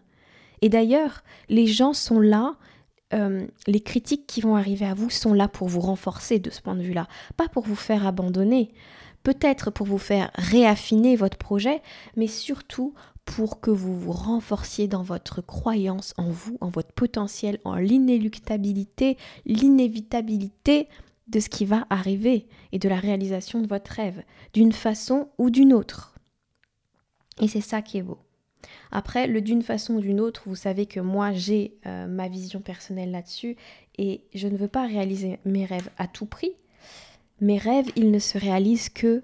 et 0.61 0.69
d'ailleurs, 0.69 1.23
les 1.49 1.65
gens 1.65 1.93
sont 1.93 2.19
là 2.19 2.53
euh, 3.15 3.47
les 3.65 3.79
critiques 3.79 4.27
qui 4.27 4.41
vont 4.41 4.55
arriver 4.55 4.85
à 4.85 4.93
vous 4.93 5.09
sont 5.09 5.33
là 5.33 5.47
pour 5.47 5.69
vous 5.69 5.79
renforcer 5.79 6.37
de 6.37 6.51
ce 6.51 6.61
point 6.61 6.75
de 6.75 6.83
vue-là, 6.83 7.07
pas 7.35 7.47
pour 7.47 7.63
vous 7.63 7.73
faire 7.73 8.05
abandonner, 8.05 8.71
peut-être 9.23 9.71
pour 9.71 9.87
vous 9.87 9.97
faire 9.97 10.29
réaffiner 10.35 11.15
votre 11.15 11.37
projet, 11.37 11.81
mais 12.15 12.27
surtout 12.27 12.93
pour 13.25 13.59
que 13.59 13.71
vous 13.71 13.99
vous 13.99 14.11
renforciez 14.11 14.87
dans 14.87 15.01
votre 15.01 15.41
croyance 15.41 16.13
en 16.19 16.29
vous, 16.29 16.59
en 16.61 16.69
votre 16.69 16.91
potentiel, 16.93 17.57
en 17.63 17.73
l'inéluctabilité, 17.73 19.17
l'inévitabilité 19.47 20.87
de 21.31 21.39
ce 21.39 21.49
qui 21.49 21.65
va 21.65 21.87
arriver 21.89 22.47
et 22.71 22.79
de 22.79 22.89
la 22.89 22.97
réalisation 22.97 23.61
de 23.61 23.67
votre 23.67 23.91
rêve, 23.91 24.23
d'une 24.53 24.73
façon 24.73 25.29
ou 25.37 25.49
d'une 25.49 25.73
autre. 25.73 26.15
Et 27.39 27.47
c'est 27.47 27.61
ça 27.61 27.81
qui 27.81 27.97
est 27.97 28.03
beau. 28.03 28.19
Après, 28.91 29.25
le 29.27 29.41
d'une 29.41 29.63
façon 29.63 29.95
ou 29.95 30.01
d'une 30.01 30.19
autre, 30.19 30.43
vous 30.45 30.55
savez 30.55 30.85
que 30.85 30.99
moi 30.99 31.31
j'ai 31.31 31.77
euh, 31.85 32.05
ma 32.07 32.27
vision 32.27 32.59
personnelle 32.59 33.11
là-dessus 33.11 33.55
et 33.97 34.21
je 34.33 34.47
ne 34.47 34.57
veux 34.57 34.67
pas 34.67 34.85
réaliser 34.85 35.39
mes 35.45 35.65
rêves 35.65 35.89
à 35.97 36.07
tout 36.07 36.25
prix. 36.25 36.51
Mes 37.39 37.57
rêves, 37.57 37.89
ils 37.95 38.11
ne 38.11 38.19
se 38.19 38.37
réalisent 38.37 38.89
que 38.89 39.23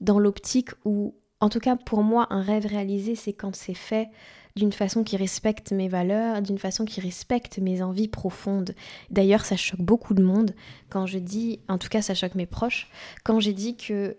dans 0.00 0.18
l'optique 0.18 0.70
où, 0.84 1.14
en 1.40 1.48
tout 1.48 1.60
cas 1.60 1.76
pour 1.76 2.02
moi, 2.02 2.26
un 2.30 2.42
rêve 2.42 2.66
réalisé, 2.66 3.14
c'est 3.14 3.32
quand 3.32 3.54
c'est 3.54 3.74
fait 3.74 4.10
d'une 4.56 4.72
façon 4.72 5.04
qui 5.04 5.16
respecte 5.16 5.70
mes 5.70 5.88
valeurs, 5.88 6.42
d'une 6.42 6.58
façon 6.58 6.84
qui 6.84 7.00
respecte 7.00 7.58
mes 7.58 7.82
envies 7.82 8.08
profondes. 8.08 8.74
D'ailleurs, 9.10 9.44
ça 9.44 9.56
choque 9.56 9.82
beaucoup 9.82 10.14
de 10.14 10.22
monde 10.22 10.54
quand 10.88 11.06
je 11.06 11.18
dis, 11.18 11.60
en 11.68 11.78
tout 11.78 11.88
cas 11.88 12.02
ça 12.02 12.14
choque 12.14 12.34
mes 12.34 12.46
proches, 12.46 12.88
quand 13.22 13.38
j'ai 13.38 13.52
dit 13.52 13.76
que 13.76 14.16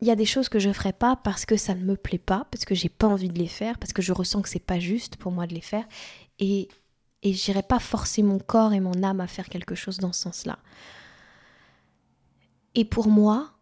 il 0.00 0.08
y 0.08 0.10
a 0.10 0.16
des 0.16 0.26
choses 0.26 0.50
que 0.50 0.58
je 0.58 0.70
ferai 0.70 0.92
pas 0.92 1.16
parce 1.16 1.46
que 1.46 1.56
ça 1.56 1.74
ne 1.74 1.82
me 1.82 1.96
plaît 1.96 2.18
pas, 2.18 2.46
parce 2.50 2.66
que 2.66 2.74
j'ai 2.74 2.90
pas 2.90 3.06
envie 3.06 3.28
de 3.28 3.38
les 3.38 3.46
faire, 3.46 3.78
parce 3.78 3.92
que 3.94 4.02
je 4.02 4.12
ressens 4.12 4.42
que 4.42 4.48
c'est 4.48 4.58
pas 4.58 4.78
juste 4.78 5.16
pour 5.16 5.32
moi 5.32 5.46
de 5.46 5.54
les 5.54 5.62
faire, 5.62 5.84
et 6.38 6.68
et 7.24 7.32
j'irai 7.32 7.62
pas 7.62 7.78
forcer 7.78 8.22
mon 8.22 8.38
corps 8.38 8.74
et 8.74 8.80
mon 8.80 9.02
âme 9.02 9.20
à 9.20 9.26
faire 9.26 9.48
quelque 9.48 9.74
chose 9.74 9.96
dans 9.96 10.12
ce 10.12 10.20
sens-là. 10.22 10.58
Et 12.74 12.84
pour 12.84 13.08
moi, 13.08 13.53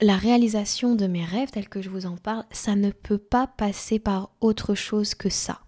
la 0.00 0.16
réalisation 0.16 0.94
de 0.94 1.06
mes 1.06 1.24
rêves 1.24 1.50
tels 1.50 1.68
que 1.68 1.80
je 1.80 1.90
vous 1.90 2.06
en 2.06 2.16
parle, 2.16 2.44
ça 2.50 2.76
ne 2.76 2.90
peut 2.90 3.18
pas 3.18 3.46
passer 3.46 3.98
par 3.98 4.30
autre 4.40 4.74
chose 4.74 5.14
que 5.14 5.30
ça. 5.30 5.60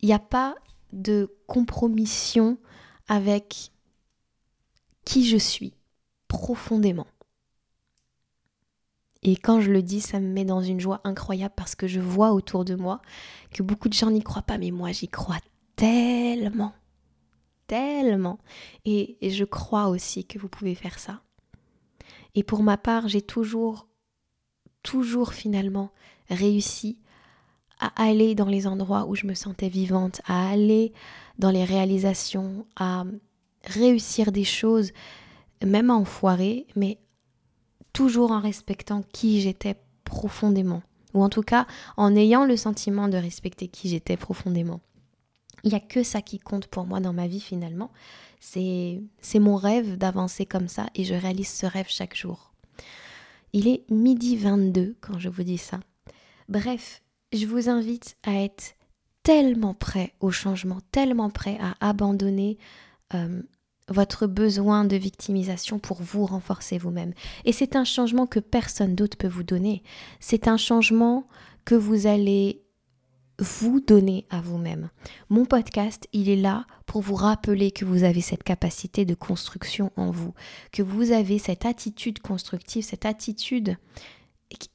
Il 0.00 0.06
n'y 0.06 0.14
a 0.14 0.18
pas 0.18 0.56
de 0.92 1.32
compromission 1.46 2.58
avec 3.08 3.70
qui 5.04 5.26
je 5.26 5.36
suis 5.36 5.74
profondément. 6.28 7.06
Et 9.22 9.36
quand 9.36 9.60
je 9.60 9.70
le 9.70 9.82
dis, 9.82 10.00
ça 10.00 10.18
me 10.18 10.26
met 10.26 10.44
dans 10.44 10.62
une 10.62 10.80
joie 10.80 11.00
incroyable 11.04 11.54
parce 11.56 11.76
que 11.76 11.86
je 11.86 12.00
vois 12.00 12.32
autour 12.32 12.64
de 12.64 12.74
moi 12.74 13.00
que 13.52 13.62
beaucoup 13.62 13.88
de 13.88 13.94
gens 13.94 14.10
n'y 14.10 14.22
croient 14.22 14.42
pas, 14.42 14.58
mais 14.58 14.72
moi 14.72 14.90
j'y 14.90 15.08
crois 15.08 15.38
tellement, 15.76 16.72
tellement. 17.68 18.38
Et, 18.84 19.16
je 19.22 19.44
crois 19.44 19.88
aussi 19.88 20.24
que 20.24 20.38
vous 20.38 20.48
pouvez 20.48 20.74
faire 20.74 20.98
ça. 20.98 21.22
Et 22.34 22.42
pour 22.42 22.62
ma 22.62 22.76
part, 22.76 23.08
j'ai 23.08 23.22
toujours, 23.22 23.88
toujours 24.82 25.34
finalement 25.34 25.90
réussi 26.28 26.98
à 27.78 27.90
aller 28.02 28.34
dans 28.34 28.46
les 28.46 28.66
endroits 28.66 29.06
où 29.06 29.14
je 29.14 29.26
me 29.26 29.34
sentais 29.34 29.68
vivante, 29.68 30.20
à 30.26 30.50
aller 30.50 30.92
dans 31.38 31.50
les 31.50 31.64
réalisations, 31.64 32.66
à 32.76 33.04
réussir 33.64 34.32
des 34.32 34.44
choses, 34.44 34.92
même 35.64 35.90
en 35.90 36.04
foirer, 36.04 36.66
mais 36.76 36.98
toujours 37.92 38.30
en 38.30 38.40
respectant 38.40 39.02
qui 39.12 39.40
j'étais 39.40 39.76
profondément. 40.04 40.82
Ou 41.14 41.22
en 41.22 41.28
tout 41.28 41.42
cas, 41.42 41.66
en 41.96 42.14
ayant 42.16 42.44
le 42.44 42.56
sentiment 42.56 43.08
de 43.08 43.18
respecter 43.18 43.68
qui 43.68 43.88
j'étais 43.88 44.16
profondément. 44.16 44.80
Il 45.64 45.70
n'y 45.70 45.76
a 45.76 45.80
que 45.80 46.02
ça 46.02 46.22
qui 46.22 46.38
compte 46.38 46.66
pour 46.66 46.86
moi 46.86 47.00
dans 47.00 47.12
ma 47.12 47.26
vie 47.26 47.40
finalement. 47.40 47.90
C'est 48.44 49.38
mon 49.38 49.54
rêve 49.54 49.96
d'avancer 49.96 50.46
comme 50.46 50.66
ça 50.66 50.86
et 50.96 51.04
je 51.04 51.14
réalise 51.14 51.48
ce 51.48 51.64
rêve 51.64 51.86
chaque 51.88 52.16
jour. 52.16 52.52
Il 53.52 53.68
est 53.68 53.88
midi 53.88 54.36
22 54.36 54.96
quand 55.00 55.18
je 55.18 55.28
vous 55.28 55.44
dis 55.44 55.58
ça. 55.58 55.78
Bref, 56.48 57.02
je 57.32 57.46
vous 57.46 57.68
invite 57.68 58.16
à 58.24 58.34
être 58.34 58.74
tellement 59.22 59.74
prêt 59.74 60.14
au 60.20 60.32
changement, 60.32 60.78
tellement 60.90 61.30
prêt 61.30 61.56
à 61.60 61.76
abandonner 61.86 62.58
euh, 63.14 63.42
votre 63.88 64.26
besoin 64.26 64.84
de 64.84 64.96
victimisation 64.96 65.78
pour 65.78 66.02
vous 66.02 66.26
renforcer 66.26 66.78
vous-même. 66.78 67.12
Et 67.44 67.52
c'est 67.52 67.76
un 67.76 67.84
changement 67.84 68.26
que 68.26 68.40
personne 68.40 68.96
d'autre 68.96 69.16
peut 69.16 69.28
vous 69.28 69.44
donner. 69.44 69.84
C'est 70.18 70.48
un 70.48 70.56
changement 70.56 71.28
que 71.64 71.74
vous 71.76 72.08
allez 72.08 72.61
vous 73.38 73.80
donner 73.80 74.26
à 74.30 74.40
vous-même. 74.40 74.90
Mon 75.28 75.44
podcast, 75.44 76.08
il 76.12 76.28
est 76.28 76.36
là 76.36 76.66
pour 76.86 77.00
vous 77.00 77.14
rappeler 77.14 77.70
que 77.70 77.84
vous 77.84 78.04
avez 78.04 78.20
cette 78.20 78.42
capacité 78.42 79.04
de 79.04 79.14
construction 79.14 79.90
en 79.96 80.10
vous, 80.10 80.34
que 80.70 80.82
vous 80.82 81.12
avez 81.12 81.38
cette 81.38 81.66
attitude 81.66 82.20
constructive, 82.20 82.84
cette 82.84 83.06
attitude 83.06 83.76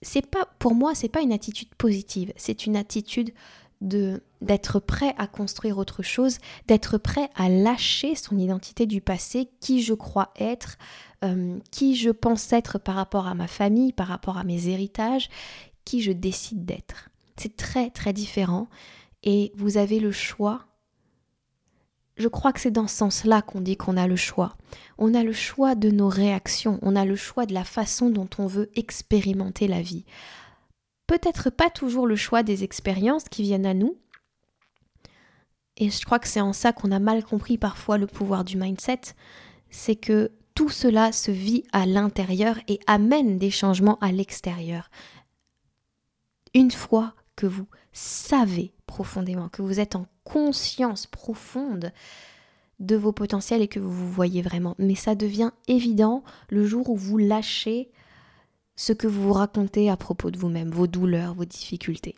c'est 0.02 0.26
pas 0.26 0.48
pour 0.60 0.76
moi, 0.76 0.96
c'est 0.96 1.10
pas 1.10 1.22
une 1.22 1.34
attitude 1.34 1.74
positive, 1.76 2.34
c'est 2.36 2.66
une 2.66 2.76
attitude 2.76 3.34
de 3.82 4.24
d'être 4.42 4.80
prêt 4.80 5.14
à 5.18 5.28
construire 5.28 5.78
autre 5.78 6.04
chose, 6.04 6.38
d'être 6.68 6.98
prêt 6.98 7.30
à 7.36 7.50
lâcher 7.50 8.16
son 8.16 8.38
identité 8.38 8.86
du 8.86 9.02
passé, 9.02 9.50
qui 9.60 9.82
je 9.82 9.96
crois 9.96 10.32
être, 10.40 10.78
euh, 11.24 11.58
qui 11.72 11.96
je 11.96 12.12
pense 12.12 12.54
être 12.54 12.78
par 12.78 12.96
rapport 12.96 13.28
à 13.28 13.34
ma 13.34 13.48
famille, 13.48 13.94
par 13.94 14.08
rapport 14.08 14.38
à 14.38 14.44
mes 14.44 14.68
héritages, 14.68 15.30
qui 15.86 16.02
je 16.02 16.12
décide 16.12 16.66
d'être. 16.66 17.07
C'est 17.38 17.56
très 17.56 17.90
très 17.90 18.14
différent 18.14 18.68
et 19.24 19.52
vous 19.56 19.78
avez 19.78 20.00
le 20.00 20.12
choix. 20.12 20.66
Je 22.18 22.28
crois 22.28 22.52
que 22.52 22.60
c'est 22.60 22.72
dans 22.72 22.88
ce 22.88 22.96
sens-là 22.96 23.42
qu'on 23.42 23.62
dit 23.62 23.78
qu'on 23.78 23.96
a 23.96 24.08
le 24.08 24.16
choix. 24.16 24.58
On 24.98 25.14
a 25.14 25.24
le 25.24 25.34
choix 25.34 25.76
de 25.76 25.92
nos 25.92 26.10
réactions, 26.10 26.80
on 26.82 26.96
a 26.96 27.06
le 27.06 27.16
choix 27.16 27.46
de 27.46 27.54
la 27.54 27.64
façon 27.64 28.10
dont 28.10 28.30
on 28.40 28.48
veut 28.48 28.72
expérimenter 28.76 29.68
la 29.68 29.82
vie 29.82 30.06
peut-être 31.08 31.50
pas 31.50 31.70
toujours 31.70 32.06
le 32.06 32.16
choix 32.16 32.44
des 32.44 32.64
expériences 32.64 33.30
qui 33.30 33.42
viennent 33.42 33.66
à 33.66 33.74
nous. 33.74 33.98
Et 35.78 35.90
je 35.90 36.06
crois 36.06 36.20
que 36.20 36.28
c'est 36.28 36.42
en 36.42 36.54
ça 36.54 36.74
qu'on 36.74 36.92
a 36.92 37.00
mal 37.00 37.24
compris 37.24 37.58
parfois 37.58 37.98
le 37.98 38.08
pouvoir 38.08 38.44
du 38.44 38.58
mindset, 38.58 39.02
c'est 39.70 39.96
que 39.96 40.32
tout 40.54 40.70
cela 40.70 41.12
se 41.12 41.32
vit 41.32 41.64
à 41.72 41.86
l'intérieur 41.86 42.58
et 42.68 42.80
amène 42.88 43.38
des 43.38 43.52
changements 43.52 44.00
à 44.00 44.12
l'extérieur. 44.12 44.90
Une 46.54 46.72
fois 46.72 47.14
que 47.38 47.46
vous 47.46 47.68
savez 47.94 48.74
profondément, 48.86 49.48
que 49.48 49.62
vous 49.62 49.80
êtes 49.80 49.96
en 49.96 50.08
conscience 50.26 51.08
profonde 51.08 51.94
de 52.82 52.96
vos 52.98 53.14
potentiels 53.14 53.62
et 53.62 53.70
que 53.70 53.80
vous 53.80 53.92
vous 53.92 54.12
voyez 54.12 54.42
vraiment. 54.42 54.76
Mais 54.78 54.96
ça 54.96 55.16
devient 55.16 55.52
évident 55.70 56.24
le 56.50 56.66
jour 56.66 56.90
où 56.90 56.98
vous 56.98 57.18
lâchez 57.18 57.90
ce 58.76 58.92
que 58.92 59.08
vous 59.08 59.24
vous 59.24 59.34
racontez 59.34 59.90
à 59.90 59.98
propos 59.98 60.30
de 60.30 60.38
vous-même, 60.38 60.70
vos 60.70 60.88
douleurs, 60.88 61.34
vos 61.34 61.46
difficultés. 61.46 62.16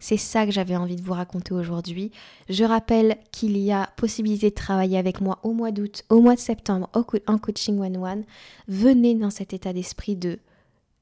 C'est 0.00 0.18
ça 0.18 0.44
que 0.44 0.52
j'avais 0.52 0.76
envie 0.76 0.96
de 0.96 1.02
vous 1.02 1.14
raconter 1.14 1.54
aujourd'hui. 1.54 2.10
Je 2.50 2.64
rappelle 2.64 3.16
qu'il 3.32 3.56
y 3.56 3.72
a 3.72 3.88
possibilité 3.96 4.50
de 4.50 4.54
travailler 4.54 4.98
avec 4.98 5.22
moi 5.22 5.38
au 5.44 5.52
mois 5.52 5.70
d'août, 5.70 6.04
au 6.10 6.20
mois 6.20 6.34
de 6.34 6.40
septembre, 6.40 6.90
en 7.26 7.38
coaching 7.38 7.80
one-one. 7.80 8.24
Venez 8.68 9.14
dans 9.14 9.30
cet 9.30 9.54
état 9.54 9.72
d'esprit 9.72 10.16
de 10.16 10.38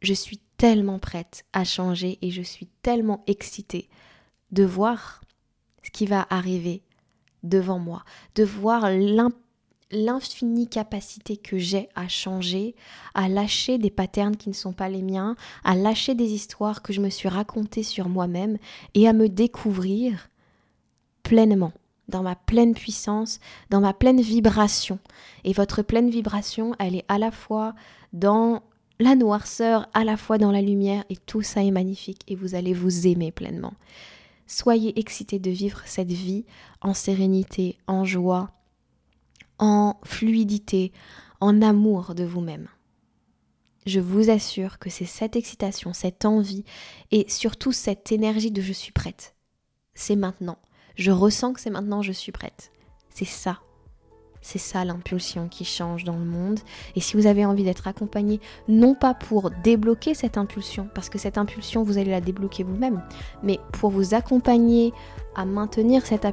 je 0.03 0.13
suis 0.13 0.41
prête 1.01 1.45
à 1.53 1.65
changer 1.65 2.19
et 2.23 2.31
je 2.31 2.43
suis 2.43 2.69
tellement 2.83 3.25
excitée 3.27 3.89
de 4.53 4.65
voir 4.65 5.21
ce 5.83 5.91
qui 5.91 6.07
va 6.07 6.27
arriver 6.31 6.83
devant 7.43 7.81
moi, 7.81 8.05
de 8.37 8.45
voir 8.45 8.89
l'infinie 9.91 10.69
capacité 10.69 11.37
que 11.37 11.59
j'ai 11.59 11.89
à 11.97 12.07
changer, 12.07 12.77
à 13.15 13.29
lâcher 13.29 13.79
des 13.79 13.91
patterns 13.91 14.37
qui 14.37 14.49
ne 14.49 14.55
sont 14.55 14.73
pas 14.73 14.89
les 14.89 15.03
miens, 15.03 15.35
à 15.65 15.75
lâcher 15.75 16.15
des 16.15 16.33
histoires 16.33 16.83
que 16.83 16.93
je 16.93 17.01
me 17.01 17.11
suis 17.11 17.29
racontées 17.29 17.83
sur 17.83 18.09
moi-même 18.09 18.57
et 18.95 19.09
à 19.09 19.13
me 19.13 19.29
découvrir 19.29 20.29
pleinement, 21.25 21.73
dans 22.07 22.23
ma 22.23 22.37
pleine 22.37 22.75
puissance, 22.75 23.41
dans 23.71 23.81
ma 23.81 23.95
pleine 23.95 24.21
vibration. 24.21 25.01
Et 25.43 25.53
votre 25.53 25.83
pleine 25.83 26.11
vibration, 26.11 26.77
elle 26.79 26.95
est 26.95 27.05
à 27.09 27.19
la 27.19 27.33
fois 27.33 27.75
dans 28.13 28.63
la 28.99 29.15
noirceur, 29.15 29.89
à 29.95 30.05
la 30.05 30.17
fois 30.17 30.39
dans 30.39 30.51
la 30.53 30.63
lumière, 30.63 31.05
et 31.11 31.17
tout 31.17 31.43
ça 31.43 31.63
est 31.63 31.71
magnifique, 31.71 32.23
et 32.29 32.37
vous 32.37 32.55
allez 32.55 32.75
vous 32.75 33.07
aimer 33.07 33.33
pleinement. 33.33 33.75
Soyez 34.47 34.99
excités 34.99 35.39
de 35.39 35.51
vivre 35.51 35.83
cette 35.87 36.13
vie 36.13 36.45
en 36.81 36.95
sérénité, 36.95 37.79
en 37.87 38.05
joie, 38.05 38.51
en 39.59 39.97
fluidité, 40.05 40.93
en 41.41 41.63
amour 41.63 42.15
de 42.15 42.25
vous-même. 42.25 42.69
Je 43.87 43.99
vous 43.99 44.31
assure 44.31 44.79
que 44.79 44.91
c'est 44.91 45.07
cette 45.07 45.37
excitation, 45.37 45.93
cette 45.93 46.25
envie 46.25 46.65
et 47.11 47.29
surtout 47.29 47.73
cette 47.73 48.13
énergie 48.13 48.53
de 48.53 48.63
je 48.63 48.73
suis 48.73 48.93
prête. 48.93 49.35
C'est 49.95 50.17
maintenant. 50.17 50.59
Je 50.95 51.11
ressens 51.11 51.55
que 51.55 51.61
c'est 51.61 51.71
maintenant, 51.71 52.03
je 52.03 52.13
suis 52.13 52.33
prête. 52.33 52.71
C'est 53.11 53.25
ça 53.25 53.61
c'est 54.43 54.59
ça 54.59 54.85
l'impulsion 54.85 55.49
qui 55.49 55.65
change 55.65 56.05
dans 56.05 56.17
le 56.17 56.25
monde. 56.25 56.61
Et 56.97 57.01
si 57.01 57.17
vous 57.17 57.27
avez 57.27 57.47
envie 57.47 57.65
d'être 57.65 57.87
accompagné, 57.87 58.41
non 58.69 58.95
pas 58.95 59.15
pour 59.15 59.51
débloquer 59.63 60.15
cette 60.15 60.37
impulsion, 60.37 60.89
parce 60.95 61.09
que 61.09 61.19
cette 61.19 61.39
impulsion, 61.39 61.83
vous 61.85 61.97
allez 61.97 62.11
la 62.11 62.21
débloquer 62.21 62.65
vous-même, 62.65 63.03
mais 63.43 63.61
pour 63.73 63.91
vous 63.91 64.15
accompagner 64.15 64.93
à 65.35 65.45
maintenir 65.45 66.05
cette, 66.05 66.27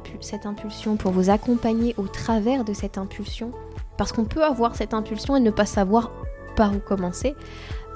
impulsion, 0.44 0.96
pour 0.96 1.12
vous 1.12 1.30
accompagner 1.30 1.94
au 1.96 2.06
travers 2.06 2.64
de 2.64 2.74
cette 2.74 2.98
impulsion, 2.98 3.52
parce 3.96 4.12
qu'on 4.12 4.24
peut 4.24 4.44
avoir 4.44 4.74
cette 4.74 4.92
impulsion 4.92 5.36
et 5.36 5.40
ne 5.40 5.50
pas 5.50 5.66
savoir 5.66 6.10
par 6.56 6.74
où 6.74 6.78
commencer. 6.80 7.34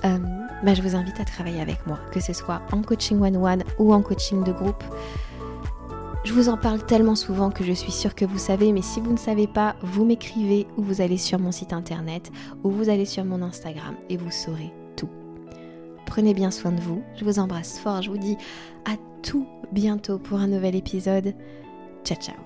Euh, 0.05 0.19
bah, 0.63 0.75
je 0.75 0.83
vous 0.83 0.95
invite 0.97 1.19
à 1.19 1.25
travailler 1.25 1.61
avec 1.61 1.87
moi, 1.87 1.99
que 2.13 2.21
ce 2.21 2.33
soit 2.33 2.63
en 2.73 2.83
coaching 2.83 3.21
one-one 3.21 3.65
ou 3.79 3.93
en 3.93 4.03
coaching 4.03 4.45
de 4.45 4.53
groupe. 4.53 4.85
Je 6.25 6.33
vous 6.33 6.49
en 6.49 6.57
parle 6.57 6.85
tellement 6.85 7.17
souvent 7.17 7.51
que 7.51 7.65
je 7.65 7.73
suis 7.73 7.93
sûre 7.93 8.15
que 8.15 8.25
vous 8.25 8.39
savez, 8.39 8.73
mais 8.73 8.81
si 8.81 8.99
vous 8.99 9.13
ne 9.13 9.19
savez 9.19 9.47
pas, 9.47 9.77
vous 9.83 10.07
m'écrivez 10.07 10.67
ou 10.79 10.83
vous 10.83 11.03
allez 11.03 11.19
sur 11.19 11.39
mon 11.39 11.53
site 11.53 11.75
internet 11.75 12.33
ou 12.63 12.71
vous 12.71 12.89
allez 12.89 13.05
sur 13.05 13.25
mon 13.27 13.43
Instagram 13.43 13.95
et 14.09 14.17
vous 14.17 14.31
saurez 14.31 14.73
tout. 14.97 15.11
Prenez 16.07 16.33
bien 16.33 16.51
soin 16.51 16.73
de 16.73 16.81
vous, 16.81 17.03
je 17.17 17.25
vous 17.25 17.39
embrasse 17.39 17.79
fort, 17.79 18.01
je 18.01 18.11
vous 18.11 18.19
dis 18.19 18.39
à 18.87 18.97
tout 19.23 19.47
bientôt 19.71 20.19
pour 20.19 20.39
un 20.39 20.47
nouvel 20.47 20.75
épisode. 20.75 21.35
Ciao 22.05 22.19
ciao 22.19 22.44